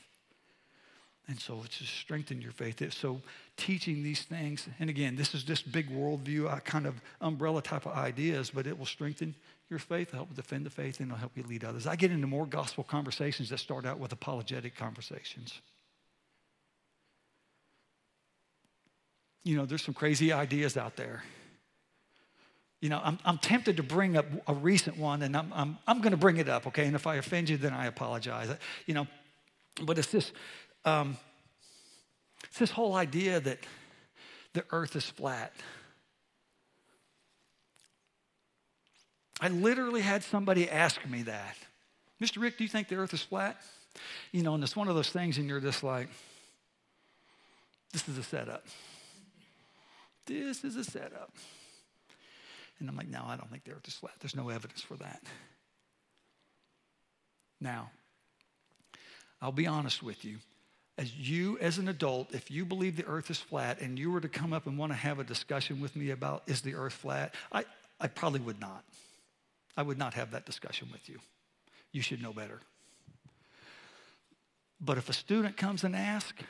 [1.28, 2.94] And so it's to strengthen your faith.
[2.94, 3.22] So
[3.58, 7.86] teaching these things, and again, this is just big worldview, uh, kind of umbrella type
[7.86, 9.36] of ideas, but it will strengthen
[9.70, 11.86] your faith, help defend the faith, and it'll help you lead others.
[11.86, 15.62] I get into more gospel conversations that start out with apologetic conversations.
[19.44, 21.24] You know, there's some crazy ideas out there.
[22.82, 26.00] You know, I'm, I'm tempted to bring up a recent one, and I'm, I'm, I'm
[26.00, 26.86] going to bring it up, okay?
[26.86, 28.50] And if I offend you, then I apologize.
[28.86, 29.08] You know,
[29.84, 30.32] but it's this,
[30.86, 31.18] um,
[32.46, 33.60] it's this whole idea that
[34.54, 35.54] the earth is flat.
[39.40, 41.56] I literally had somebody ask me that.
[42.22, 42.42] Mr.
[42.42, 43.62] Rick, do you think the earth is flat?
[44.32, 46.10] You know, and it's one of those things, and you're just like,
[47.92, 48.66] this is a setup.
[50.26, 51.32] This is a setup.
[52.80, 54.14] And I'm like, no, I don't think the earth is flat.
[54.20, 55.22] There's no evidence for that.
[57.60, 57.92] Now,
[59.42, 60.38] I'll be honest with you.
[60.98, 64.20] As you, as an adult, if you believe the earth is flat and you were
[64.20, 66.94] to come up and want to have a discussion with me about is the earth
[66.94, 67.64] flat, I,
[68.00, 68.84] I probably would not.
[69.78, 71.20] I would not have that discussion with you.
[71.92, 72.62] You should know better.
[74.82, 76.44] But if a student comes and asks,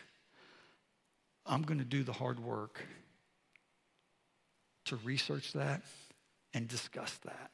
[1.45, 2.81] I'm going to do the hard work
[4.85, 5.81] to research that
[6.53, 7.51] and discuss that.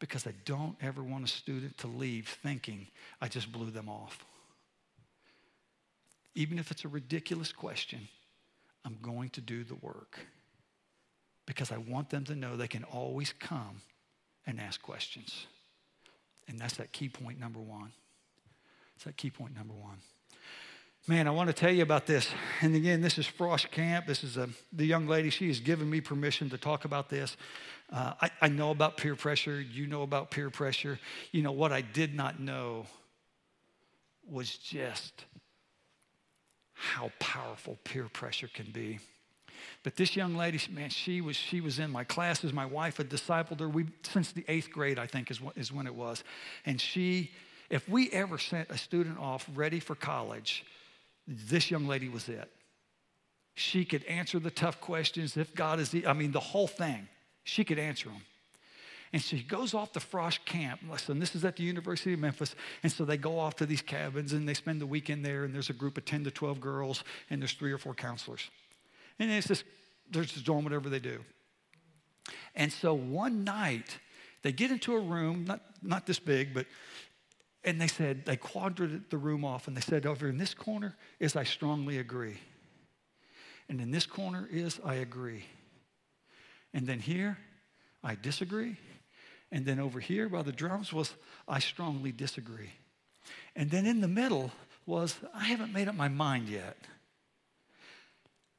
[0.00, 2.88] because I don't ever want a student to leave thinking
[3.20, 4.24] I just blew them off.
[6.34, 8.08] Even if it's a ridiculous question,
[8.84, 10.18] I'm going to do the work
[11.46, 13.82] because I want them to know they can always come
[14.46, 15.46] and ask questions.
[16.48, 17.92] And that's that key point number one.
[18.96, 19.98] It's that key point number one.
[21.08, 22.28] Man, I want to tell you about this.
[22.60, 24.06] And again, this is Frosh Camp.
[24.06, 25.30] This is a, the young lady.
[25.30, 27.36] She has given me permission to talk about this.
[27.90, 29.60] Uh, I, I know about peer pressure.
[29.60, 30.98] You know about peer pressure.
[31.32, 32.86] You know, what I did not know
[34.28, 35.24] was just
[36.74, 38.98] how powerful peer pressure can be.
[39.82, 42.52] But this young lady, man, she was, she was in my classes.
[42.52, 45.40] My wife had discipled her we, since the eighth grade, I think, is,
[45.72, 46.22] when it was.
[46.66, 47.30] And she,
[47.68, 50.64] if we ever sent a student off ready for college,
[51.26, 52.50] this young lady was it.
[53.54, 55.36] She could answer the tough questions.
[55.36, 57.08] If God is the, I mean, the whole thing,
[57.44, 58.22] she could answer them.
[59.12, 60.80] And she goes off to Frosh Camp.
[60.88, 62.54] Listen, this is at the University of Memphis.
[62.82, 65.44] And so they go off to these cabins and they spend the weekend there.
[65.44, 68.48] And there's a group of 10 to 12 girls, and there's three or four counselors.
[69.20, 69.64] And it's just,
[70.10, 71.20] they're just doing whatever they do.
[72.56, 73.98] And so one night,
[74.42, 76.66] they get into a room, not, not this big, but
[77.62, 80.96] and they said, they quadrated the room off and they said, over in this corner
[81.18, 82.38] is I strongly agree.
[83.68, 85.44] And in this corner is I agree.
[86.72, 87.36] And then here,
[88.02, 88.76] I disagree.
[89.52, 91.12] And then over here by the drums was
[91.46, 92.70] I strongly disagree.
[93.54, 94.50] And then in the middle
[94.86, 96.78] was I haven't made up my mind yet.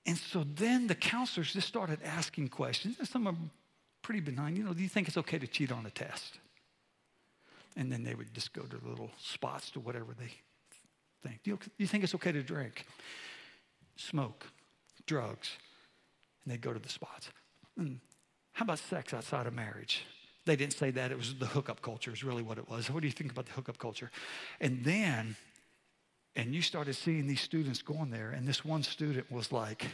[0.06, 2.98] And so then the counselors just started asking questions.
[3.00, 3.52] and Some of them
[4.02, 4.56] pretty benign.
[4.56, 6.40] You know, do you think it's okay to cheat on a test?
[7.76, 10.32] and then they would just go to little spots to whatever they
[11.24, 11.44] think.
[11.44, 12.86] Do you, you think it's okay to drink,
[13.96, 14.48] smoke,
[15.06, 15.52] drugs?
[16.44, 17.30] And they'd go to the spots.
[17.78, 18.00] And
[18.54, 20.06] how about sex outside of marriage?
[20.46, 21.12] They didn't say that.
[21.12, 22.90] It was the hookup culture, is really what it was.
[22.90, 24.12] What do you think about the hookup culture?
[24.60, 25.36] And then,
[26.36, 29.86] and you started seeing these students going there, and this one student was like,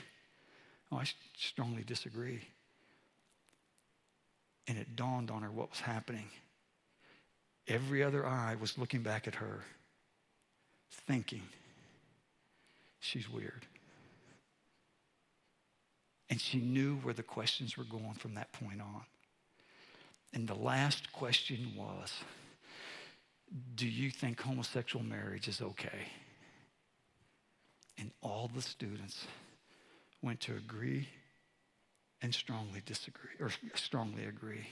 [0.92, 1.06] Oh, I
[1.38, 2.42] strongly disagree.
[4.68, 6.28] And it dawned on her what was happening.
[7.68, 9.62] Every other eye was looking back at her,
[11.06, 11.44] thinking,
[13.00, 13.66] she's weird.
[16.30, 19.02] And she knew where the questions were going from that point on.
[20.34, 22.14] And the last question was
[23.76, 26.08] Do you think homosexual marriage is okay?
[27.98, 29.26] And all the students
[30.22, 31.08] went to agree
[32.22, 34.68] and strongly disagree, or strongly agree.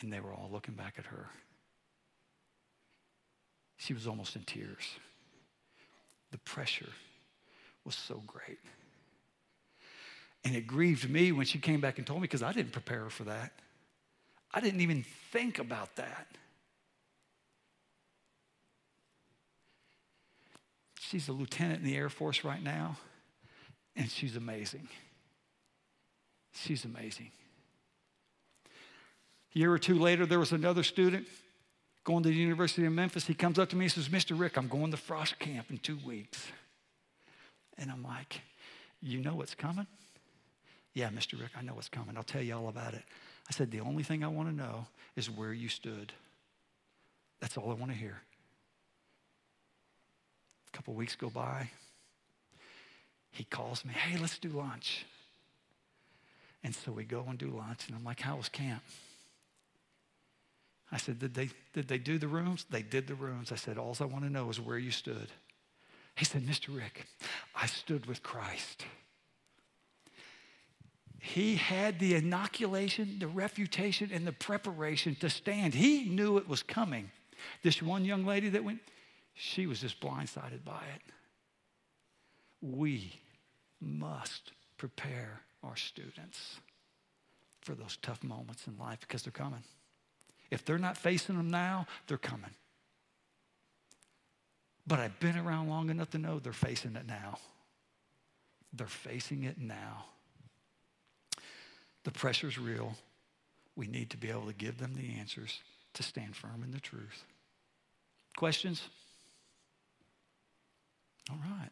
[0.00, 1.26] And they were all looking back at her.
[3.76, 4.84] She was almost in tears.
[6.30, 6.88] The pressure
[7.84, 8.58] was so great.
[10.44, 13.00] And it grieved me when she came back and told me because I didn't prepare
[13.00, 13.52] her for that.
[14.52, 16.26] I didn't even think about that.
[21.14, 22.96] She's a lieutenant in the Air Force right now,
[23.94, 24.88] and she's amazing.
[26.52, 27.30] She's amazing.
[29.54, 31.28] A year or two later, there was another student
[32.02, 33.28] going to the University of Memphis.
[33.28, 34.36] He comes up to me and says, Mr.
[34.36, 36.48] Rick, I'm going to Frosh Camp in two weeks.
[37.78, 38.40] And I'm like,
[39.00, 39.86] You know what's coming?
[40.94, 41.40] Yeah, Mr.
[41.40, 42.16] Rick, I know what's coming.
[42.16, 43.04] I'll tell you all about it.
[43.48, 46.12] I said, The only thing I want to know is where you stood.
[47.40, 48.20] That's all I want to hear.
[50.74, 51.70] Couple weeks go by.
[53.30, 55.06] He calls me, Hey, let's do lunch.
[56.64, 57.86] And so we go and do lunch.
[57.86, 58.82] And I'm like, How was camp?
[60.92, 62.66] I said, did they, did they do the rooms?
[62.70, 63.50] They did the rooms.
[63.50, 65.28] I said, All I want to know is where you stood.
[66.16, 66.76] He said, Mr.
[66.76, 67.06] Rick,
[67.54, 68.84] I stood with Christ.
[71.20, 75.74] He had the inoculation, the refutation, and the preparation to stand.
[75.74, 77.10] He knew it was coming.
[77.62, 78.80] This one young lady that went,
[79.34, 81.02] she was just blindsided by it.
[82.62, 83.20] We
[83.80, 86.60] must prepare our students
[87.60, 89.62] for those tough moments in life because they're coming.
[90.50, 92.50] If they're not facing them now, they're coming.
[94.86, 97.38] But I've been around long enough to know they're facing it now.
[98.72, 100.04] They're facing it now.
[102.04, 102.94] The pressure's real.
[103.76, 105.60] We need to be able to give them the answers
[105.94, 107.24] to stand firm in the truth.
[108.36, 108.82] Questions?
[111.30, 111.70] All right.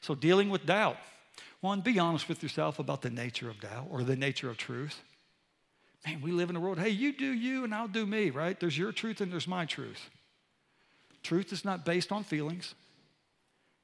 [0.00, 0.96] So, dealing with doubt.
[1.60, 5.02] One, be honest with yourself about the nature of doubt or the nature of truth.
[6.06, 8.58] Man, we live in a world, hey, you do you and I'll do me, right?
[8.58, 10.08] There's your truth and there's my truth.
[11.22, 12.74] Truth is not based on feelings,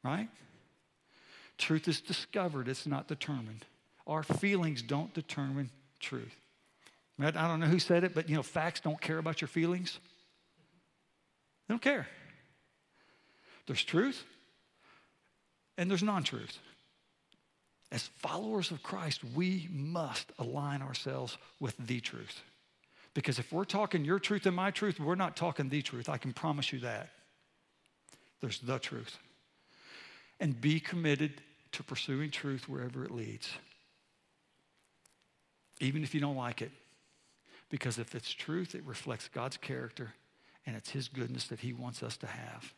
[0.03, 0.28] right?
[1.59, 3.66] Truth is discovered, it's not determined.
[4.07, 5.70] Our feelings don't determine
[6.01, 6.34] truth.
[7.18, 9.99] I don't know who said it, but you know, facts don't care about your feelings.
[11.68, 12.07] They don't care.
[13.66, 14.24] There's truth
[15.79, 16.59] and there's non truth.
[17.93, 22.43] As followers of Christ, we must align ourselves with the truth.
[23.14, 26.09] Because if we're talking your truth and my truth, we're not talking the truth.
[26.09, 27.11] I can promise you that.
[28.41, 29.16] There's the truth.
[30.41, 31.41] And be committed
[31.72, 33.51] to pursuing truth wherever it leads,
[35.81, 36.70] even if you don't like it.
[37.70, 40.14] Because if it's truth, it reflects God's character
[40.66, 42.72] and it's His goodness that He wants us to have.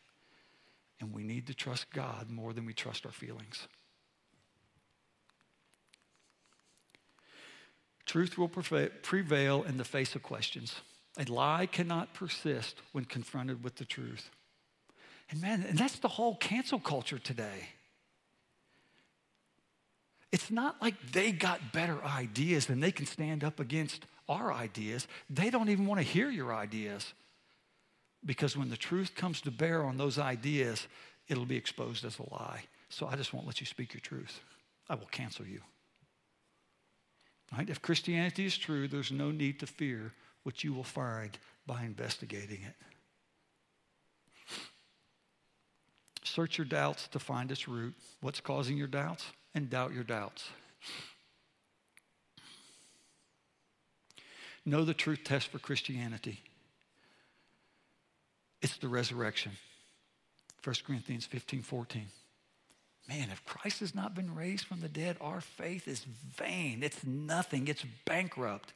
[0.99, 3.67] And we need to trust God more than we trust our feelings.
[8.05, 10.75] Truth will prevail in the face of questions.
[11.17, 14.31] A lie cannot persist when confronted with the truth.
[15.29, 17.69] And man, and that's the whole cancel culture today.
[20.31, 25.07] It's not like they got better ideas and they can stand up against our ideas.
[25.29, 27.13] They don't even want to hear your ideas.
[28.25, 30.87] Because when the truth comes to bear on those ideas,
[31.27, 32.63] it'll be exposed as a lie.
[32.89, 34.41] So I just won't let you speak your truth.
[34.89, 35.61] I will cancel you.
[37.55, 37.69] Right?
[37.69, 40.13] If Christianity is true, there's no need to fear
[40.43, 42.75] what you will find by investigating it.
[46.23, 47.95] Search your doubts to find its root.
[48.21, 49.25] What's causing your doubts?
[49.55, 50.49] And doubt your doubts.
[54.65, 56.43] Know the truth test for Christianity.
[58.61, 59.53] It's the resurrection.
[60.63, 62.07] 1 Corinthians 15, 14.
[63.07, 66.01] Man, if Christ has not been raised from the dead, our faith is
[66.37, 66.83] vain.
[66.83, 67.67] It's nothing.
[67.67, 68.73] It's bankrupt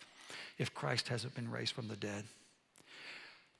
[0.57, 2.23] if Christ hasn't been raised from the dead.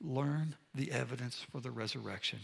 [0.01, 2.39] Learn the evidence for the resurrection.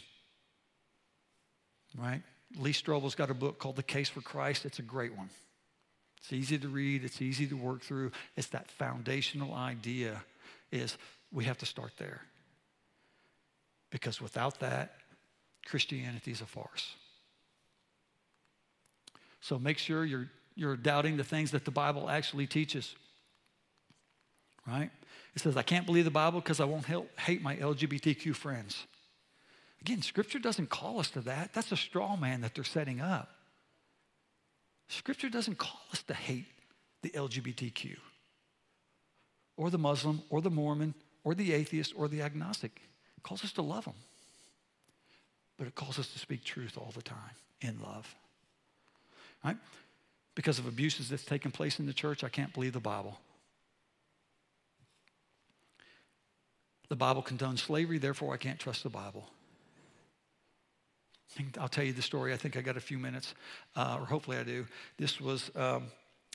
[1.97, 2.21] Right?
[2.57, 4.65] Lee Strobel's got a book called The Case for Christ.
[4.65, 5.29] It's a great one.
[6.19, 8.11] It's easy to read, it's easy to work through.
[8.35, 10.21] It's that foundational idea
[10.71, 10.97] is
[11.31, 12.21] we have to start there.
[13.91, 14.95] Because without that,
[15.65, 16.95] Christianity is a farce.
[19.41, 22.95] So make sure you're, you're doubting the things that the Bible actually teaches.
[24.67, 24.89] Right?
[25.35, 28.85] It says, I can't believe the Bible because I won't help, hate my LGBTQ friends.
[29.81, 31.53] Again, Scripture doesn't call us to that.
[31.53, 33.29] That's a straw man that they're setting up.
[34.89, 36.47] Scripture doesn't call us to hate
[37.01, 37.95] the LGBTQ
[39.55, 42.81] or the Muslim or the Mormon or the atheist or the agnostic.
[43.19, 43.95] It calls us to love them.
[45.57, 48.15] But it calls us to speak truth all the time in love.
[49.43, 49.57] Right?
[50.35, 53.19] Because of abuses that's taken place in the church, I can't believe the Bible.
[56.87, 59.29] The Bible condones slavery, therefore I can't trust the Bible.
[61.59, 62.33] I'll tell you the story.
[62.33, 63.35] I think I got a few minutes,
[63.75, 64.65] uh, or hopefully I do.
[64.97, 65.87] This was um,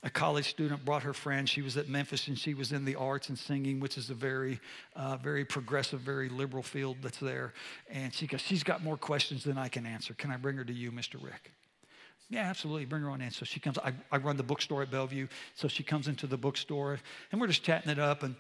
[0.04, 1.48] a college student brought her friend.
[1.48, 4.14] She was at Memphis and she was in the arts and singing, which is a
[4.14, 4.60] very,
[4.94, 7.54] uh, very progressive, very liberal field that's there.
[7.88, 10.12] And she goes, She's got more questions than I can answer.
[10.12, 11.14] Can I bring her to you, Mr.
[11.24, 11.52] Rick?
[12.28, 12.84] Yeah, absolutely.
[12.84, 13.30] Bring her on in.
[13.30, 13.78] So she comes.
[13.78, 15.26] I, I run the bookstore at Bellevue.
[15.54, 16.98] So she comes into the bookstore
[17.32, 18.22] and we're just chatting it up.
[18.22, 18.34] And,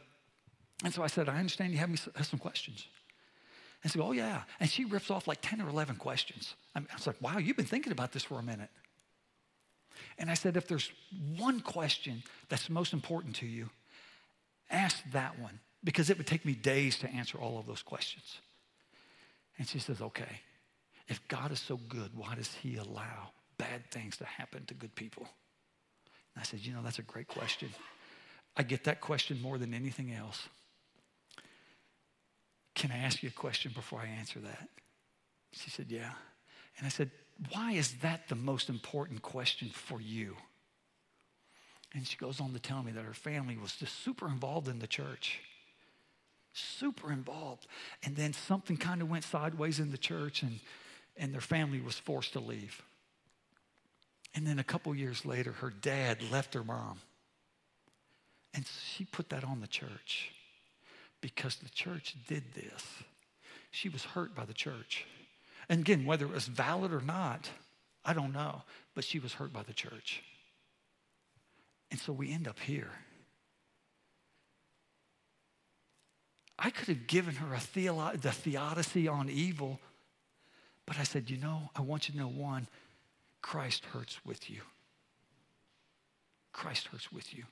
[0.84, 2.86] and so I said, I understand you have, me, have some questions.
[3.82, 4.42] And she goes, Oh, yeah.
[4.60, 6.56] And she rips off like 10 or 11 questions.
[6.74, 8.68] I, mean, I was like, Wow, you've been thinking about this for a minute.
[10.18, 10.90] And I said, if there's
[11.36, 13.70] one question that's most important to you,
[14.70, 18.38] ask that one because it would take me days to answer all of those questions.
[19.58, 20.40] And she says, okay,
[21.08, 24.94] if God is so good, why does he allow bad things to happen to good
[24.94, 25.28] people?
[26.34, 27.68] And I said, you know, that's a great question.
[28.56, 30.48] I get that question more than anything else.
[32.74, 34.68] Can I ask you a question before I answer that?
[35.52, 36.12] She said, yeah.
[36.78, 37.10] And I said,
[37.50, 40.36] why is that the most important question for you?
[41.94, 44.80] And she goes on to tell me that her family was just super involved in
[44.80, 45.40] the church.
[46.52, 47.66] Super involved.
[48.02, 50.58] And then something kind of went sideways in the church, and,
[51.16, 52.82] and their family was forced to leave.
[54.34, 56.98] And then a couple years later, her dad left her mom.
[58.52, 60.30] And she put that on the church
[61.20, 62.84] because the church did this.
[63.70, 65.06] She was hurt by the church.
[65.68, 67.48] And again, whether it was valid or not,
[68.04, 68.62] I don't know.
[68.94, 70.22] But she was hurt by the church.
[71.90, 72.90] And so we end up here.
[76.58, 79.80] I could have given her a theolo- the theodicy on evil,
[80.86, 82.68] but I said, you know, I want you to know one,
[83.42, 84.60] Christ hurts with you.
[86.52, 87.44] Christ hurts with you.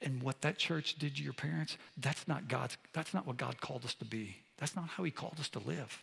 [0.00, 3.60] And what that church did to your parents, that's not God's, that's not what God
[3.60, 4.36] called us to be.
[4.58, 6.02] That's not how he called us to live.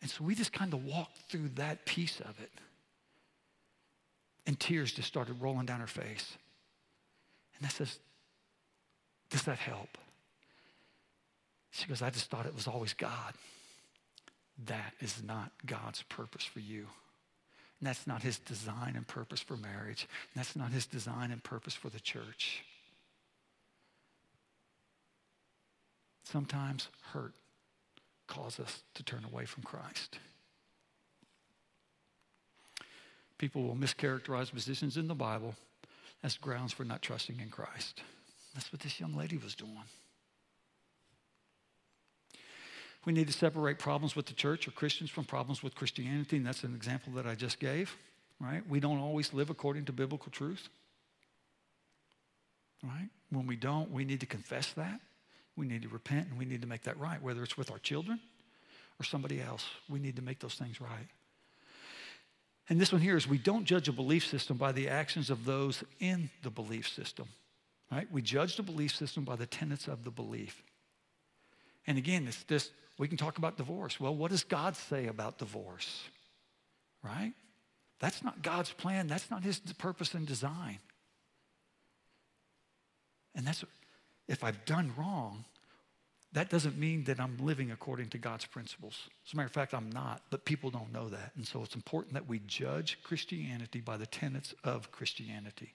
[0.00, 2.50] And so we just kind of walked through that piece of it.
[4.46, 6.36] And tears just started rolling down her face.
[7.58, 7.98] And I says,
[9.28, 9.98] Does that help?
[11.70, 13.34] She goes, I just thought it was always God.
[14.66, 16.86] That is not God's purpose for you.
[17.78, 20.06] And that's not his design and purpose for marriage.
[20.34, 22.64] And that's not his design and purpose for the church.
[26.24, 27.34] Sometimes hurt
[28.30, 30.18] causes us to turn away from Christ.
[33.36, 35.54] People will mischaracterize positions in the Bible
[36.22, 38.02] as grounds for not trusting in Christ.
[38.54, 39.84] That's what this young lady was doing.
[43.04, 46.46] We need to separate problems with the church or Christians from problems with Christianity, and
[46.46, 47.96] that's an example that I just gave,
[48.38, 48.62] right?
[48.68, 50.68] We don't always live according to biblical truth,
[52.82, 53.08] right?
[53.30, 55.00] When we don't, we need to confess that.
[55.56, 57.78] We need to repent and we need to make that right, whether it's with our
[57.78, 58.20] children
[58.98, 59.64] or somebody else.
[59.88, 61.08] We need to make those things right.
[62.68, 65.44] And this one here is we don't judge a belief system by the actions of
[65.44, 67.26] those in the belief system,
[67.90, 68.06] right?
[68.12, 70.62] We judge the belief system by the tenets of the belief.
[71.86, 73.98] And again, it's this we can talk about divorce.
[73.98, 76.04] Well, what does God say about divorce?
[77.02, 77.32] Right?
[77.98, 79.06] That's not God's plan.
[79.06, 80.78] That's not his purpose and design.
[83.34, 83.64] And that's
[84.30, 85.44] if I've done wrong,
[86.32, 88.96] that doesn't mean that I'm living according to God's principles.
[89.26, 91.32] As a matter of fact, I'm not, but people don't know that.
[91.36, 95.74] And so it's important that we judge Christianity by the tenets of Christianity.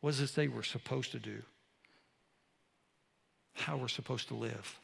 [0.00, 1.42] What does it say we're supposed to do?
[3.54, 4.80] How we're supposed to live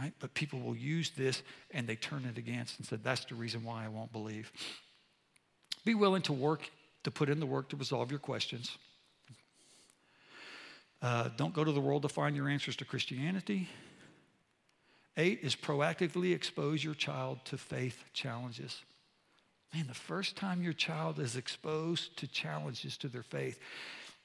[0.00, 0.12] right?
[0.18, 3.64] But people will use this and they turn it against and said, that's the reason
[3.64, 4.52] why I won't believe.
[5.84, 6.68] Be willing to work,
[7.04, 8.76] to put in the work to resolve your questions.
[11.04, 13.68] Uh, don't go to the world to find your answers to Christianity.
[15.18, 18.80] Eight is proactively expose your child to faith challenges.
[19.74, 23.60] Man, the first time your child is exposed to challenges to their faith,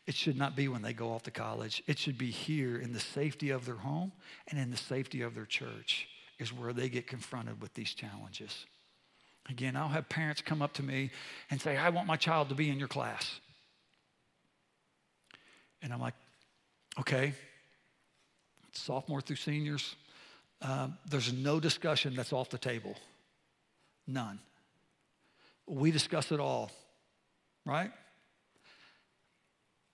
[0.07, 1.83] it should not be when they go off to college.
[1.85, 4.13] It should be here in the safety of their home
[4.47, 6.07] and in the safety of their church,
[6.39, 8.65] is where they get confronted with these challenges.
[9.49, 11.11] Again, I'll have parents come up to me
[11.51, 13.41] and say, I want my child to be in your class.
[15.81, 16.13] And I'm like,
[16.97, 17.33] okay,
[18.71, 19.95] sophomore through seniors,
[20.61, 22.95] um, there's no discussion that's off the table.
[24.07, 24.39] None.
[25.67, 26.71] We discuss it all,
[27.65, 27.91] right?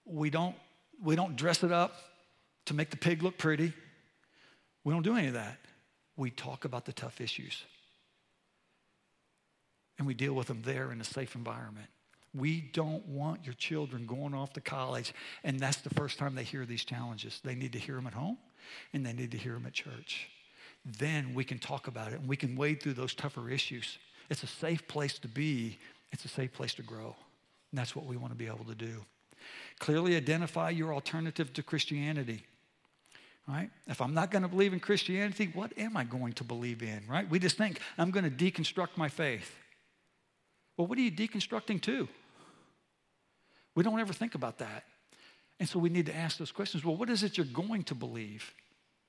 [0.05, 0.55] We don't,
[1.03, 1.95] we don't dress it up
[2.65, 3.73] to make the pig look pretty.
[4.83, 5.57] We don't do any of that.
[6.15, 7.63] We talk about the tough issues.
[9.97, 11.87] And we deal with them there in a safe environment.
[12.35, 15.13] We don't want your children going off to college,
[15.43, 17.39] and that's the first time they hear these challenges.
[17.43, 18.37] They need to hear them at home,
[18.93, 20.27] and they need to hear them at church.
[20.85, 23.97] Then we can talk about it, and we can wade through those tougher issues.
[24.29, 25.77] It's a safe place to be,
[26.11, 27.15] it's a safe place to grow.
[27.71, 29.03] And that's what we want to be able to do.
[29.79, 32.43] Clearly identify your alternative to Christianity.
[33.47, 33.69] Right?
[33.87, 37.03] If I'm not going to believe in Christianity, what am I going to believe in?
[37.07, 37.29] Right?
[37.29, 39.55] We just think I'm going to deconstruct my faith.
[40.77, 42.07] Well, what are you deconstructing to?
[43.75, 44.85] We don't ever think about that.
[45.59, 46.83] And so we need to ask those questions.
[46.83, 48.53] Well, what is it you're going to believe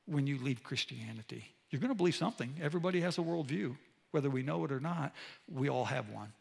[0.06, 1.44] when you leave Christianity?
[1.70, 2.54] You're going to believe something.
[2.62, 3.76] Everybody has a worldview.
[4.12, 5.12] Whether we know it or not,
[5.52, 6.32] we all have one.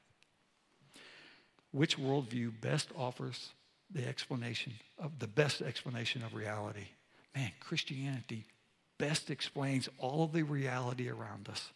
[1.71, 3.49] Which worldview best offers
[3.91, 6.87] the explanation of the best explanation of reality.
[7.35, 8.45] Man, Christianity
[8.97, 11.69] best explains all of the reality around us.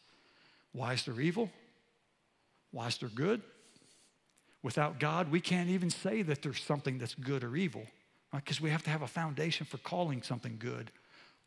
[0.72, 1.50] Why is there evil?
[2.72, 3.41] Why is there good?
[4.62, 7.84] Without God, we can't even say that there's something that's good or evil,
[8.34, 8.43] right?
[8.43, 10.91] Because we have to have a foundation for calling something good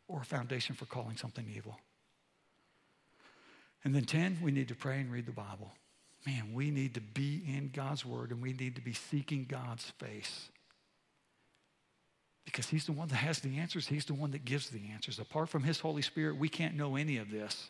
[0.07, 1.79] or a foundation for calling something evil.
[3.83, 5.71] And then 10, we need to pray and read the Bible.
[6.25, 9.83] Man, we need to be in God's Word and we need to be seeking God's
[9.99, 10.49] face.
[12.45, 15.19] Because He's the one that has the answers, He's the one that gives the answers.
[15.19, 17.69] Apart from His Holy Spirit, we can't know any of this.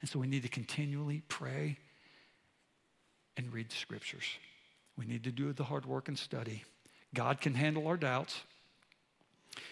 [0.00, 1.78] And so we need to continually pray
[3.36, 4.24] and read the Scriptures.
[4.96, 6.64] We need to do the hard work and study.
[7.14, 8.40] God can handle our doubts.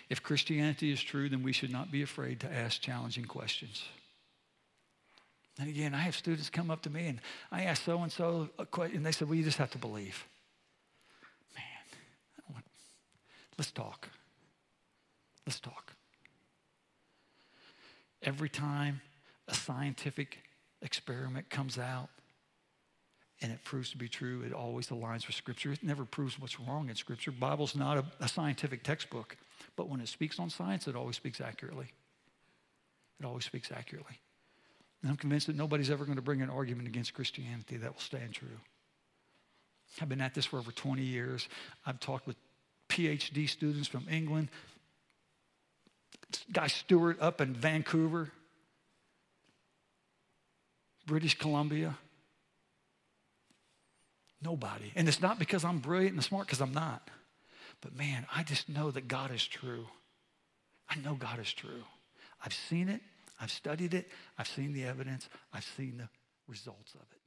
[0.08, 3.84] If Christianity is true, then we should not be afraid to ask challenging questions.
[5.58, 8.48] And again, I have students come up to me and I ask so and so
[8.58, 10.24] a question, and they said, Well, you just have to believe.
[11.54, 12.62] Man,
[13.56, 14.08] let's talk.
[15.46, 15.92] Let's talk.
[18.22, 19.00] Every time
[19.48, 20.38] a scientific
[20.82, 22.08] experiment comes out
[23.40, 25.72] and it proves to be true, it always aligns with Scripture.
[25.72, 27.30] It never proves what's wrong in Scripture.
[27.30, 29.36] Bible's not a, a scientific textbook,
[29.76, 31.92] but when it speaks on science, it always speaks accurately.
[33.20, 34.18] It always speaks accurately.
[35.02, 38.00] And I'm convinced that nobody's ever going to bring an argument against Christianity that will
[38.00, 38.48] stand true.
[40.00, 41.48] I've been at this for over 20 years.
[41.86, 42.36] I've talked with
[42.88, 44.48] PhD students from England,
[46.52, 48.32] Guy Stewart up in Vancouver,
[51.06, 51.96] British Columbia.
[54.42, 54.92] Nobody.
[54.94, 57.10] And it's not because I'm brilliant and smart, because I'm not.
[57.80, 59.86] But man, I just know that God is true.
[60.88, 61.84] I know God is true.
[62.44, 63.00] I've seen it,
[63.40, 64.08] I've studied it,
[64.38, 66.08] I've seen the evidence, I've seen the
[66.46, 67.17] results of it.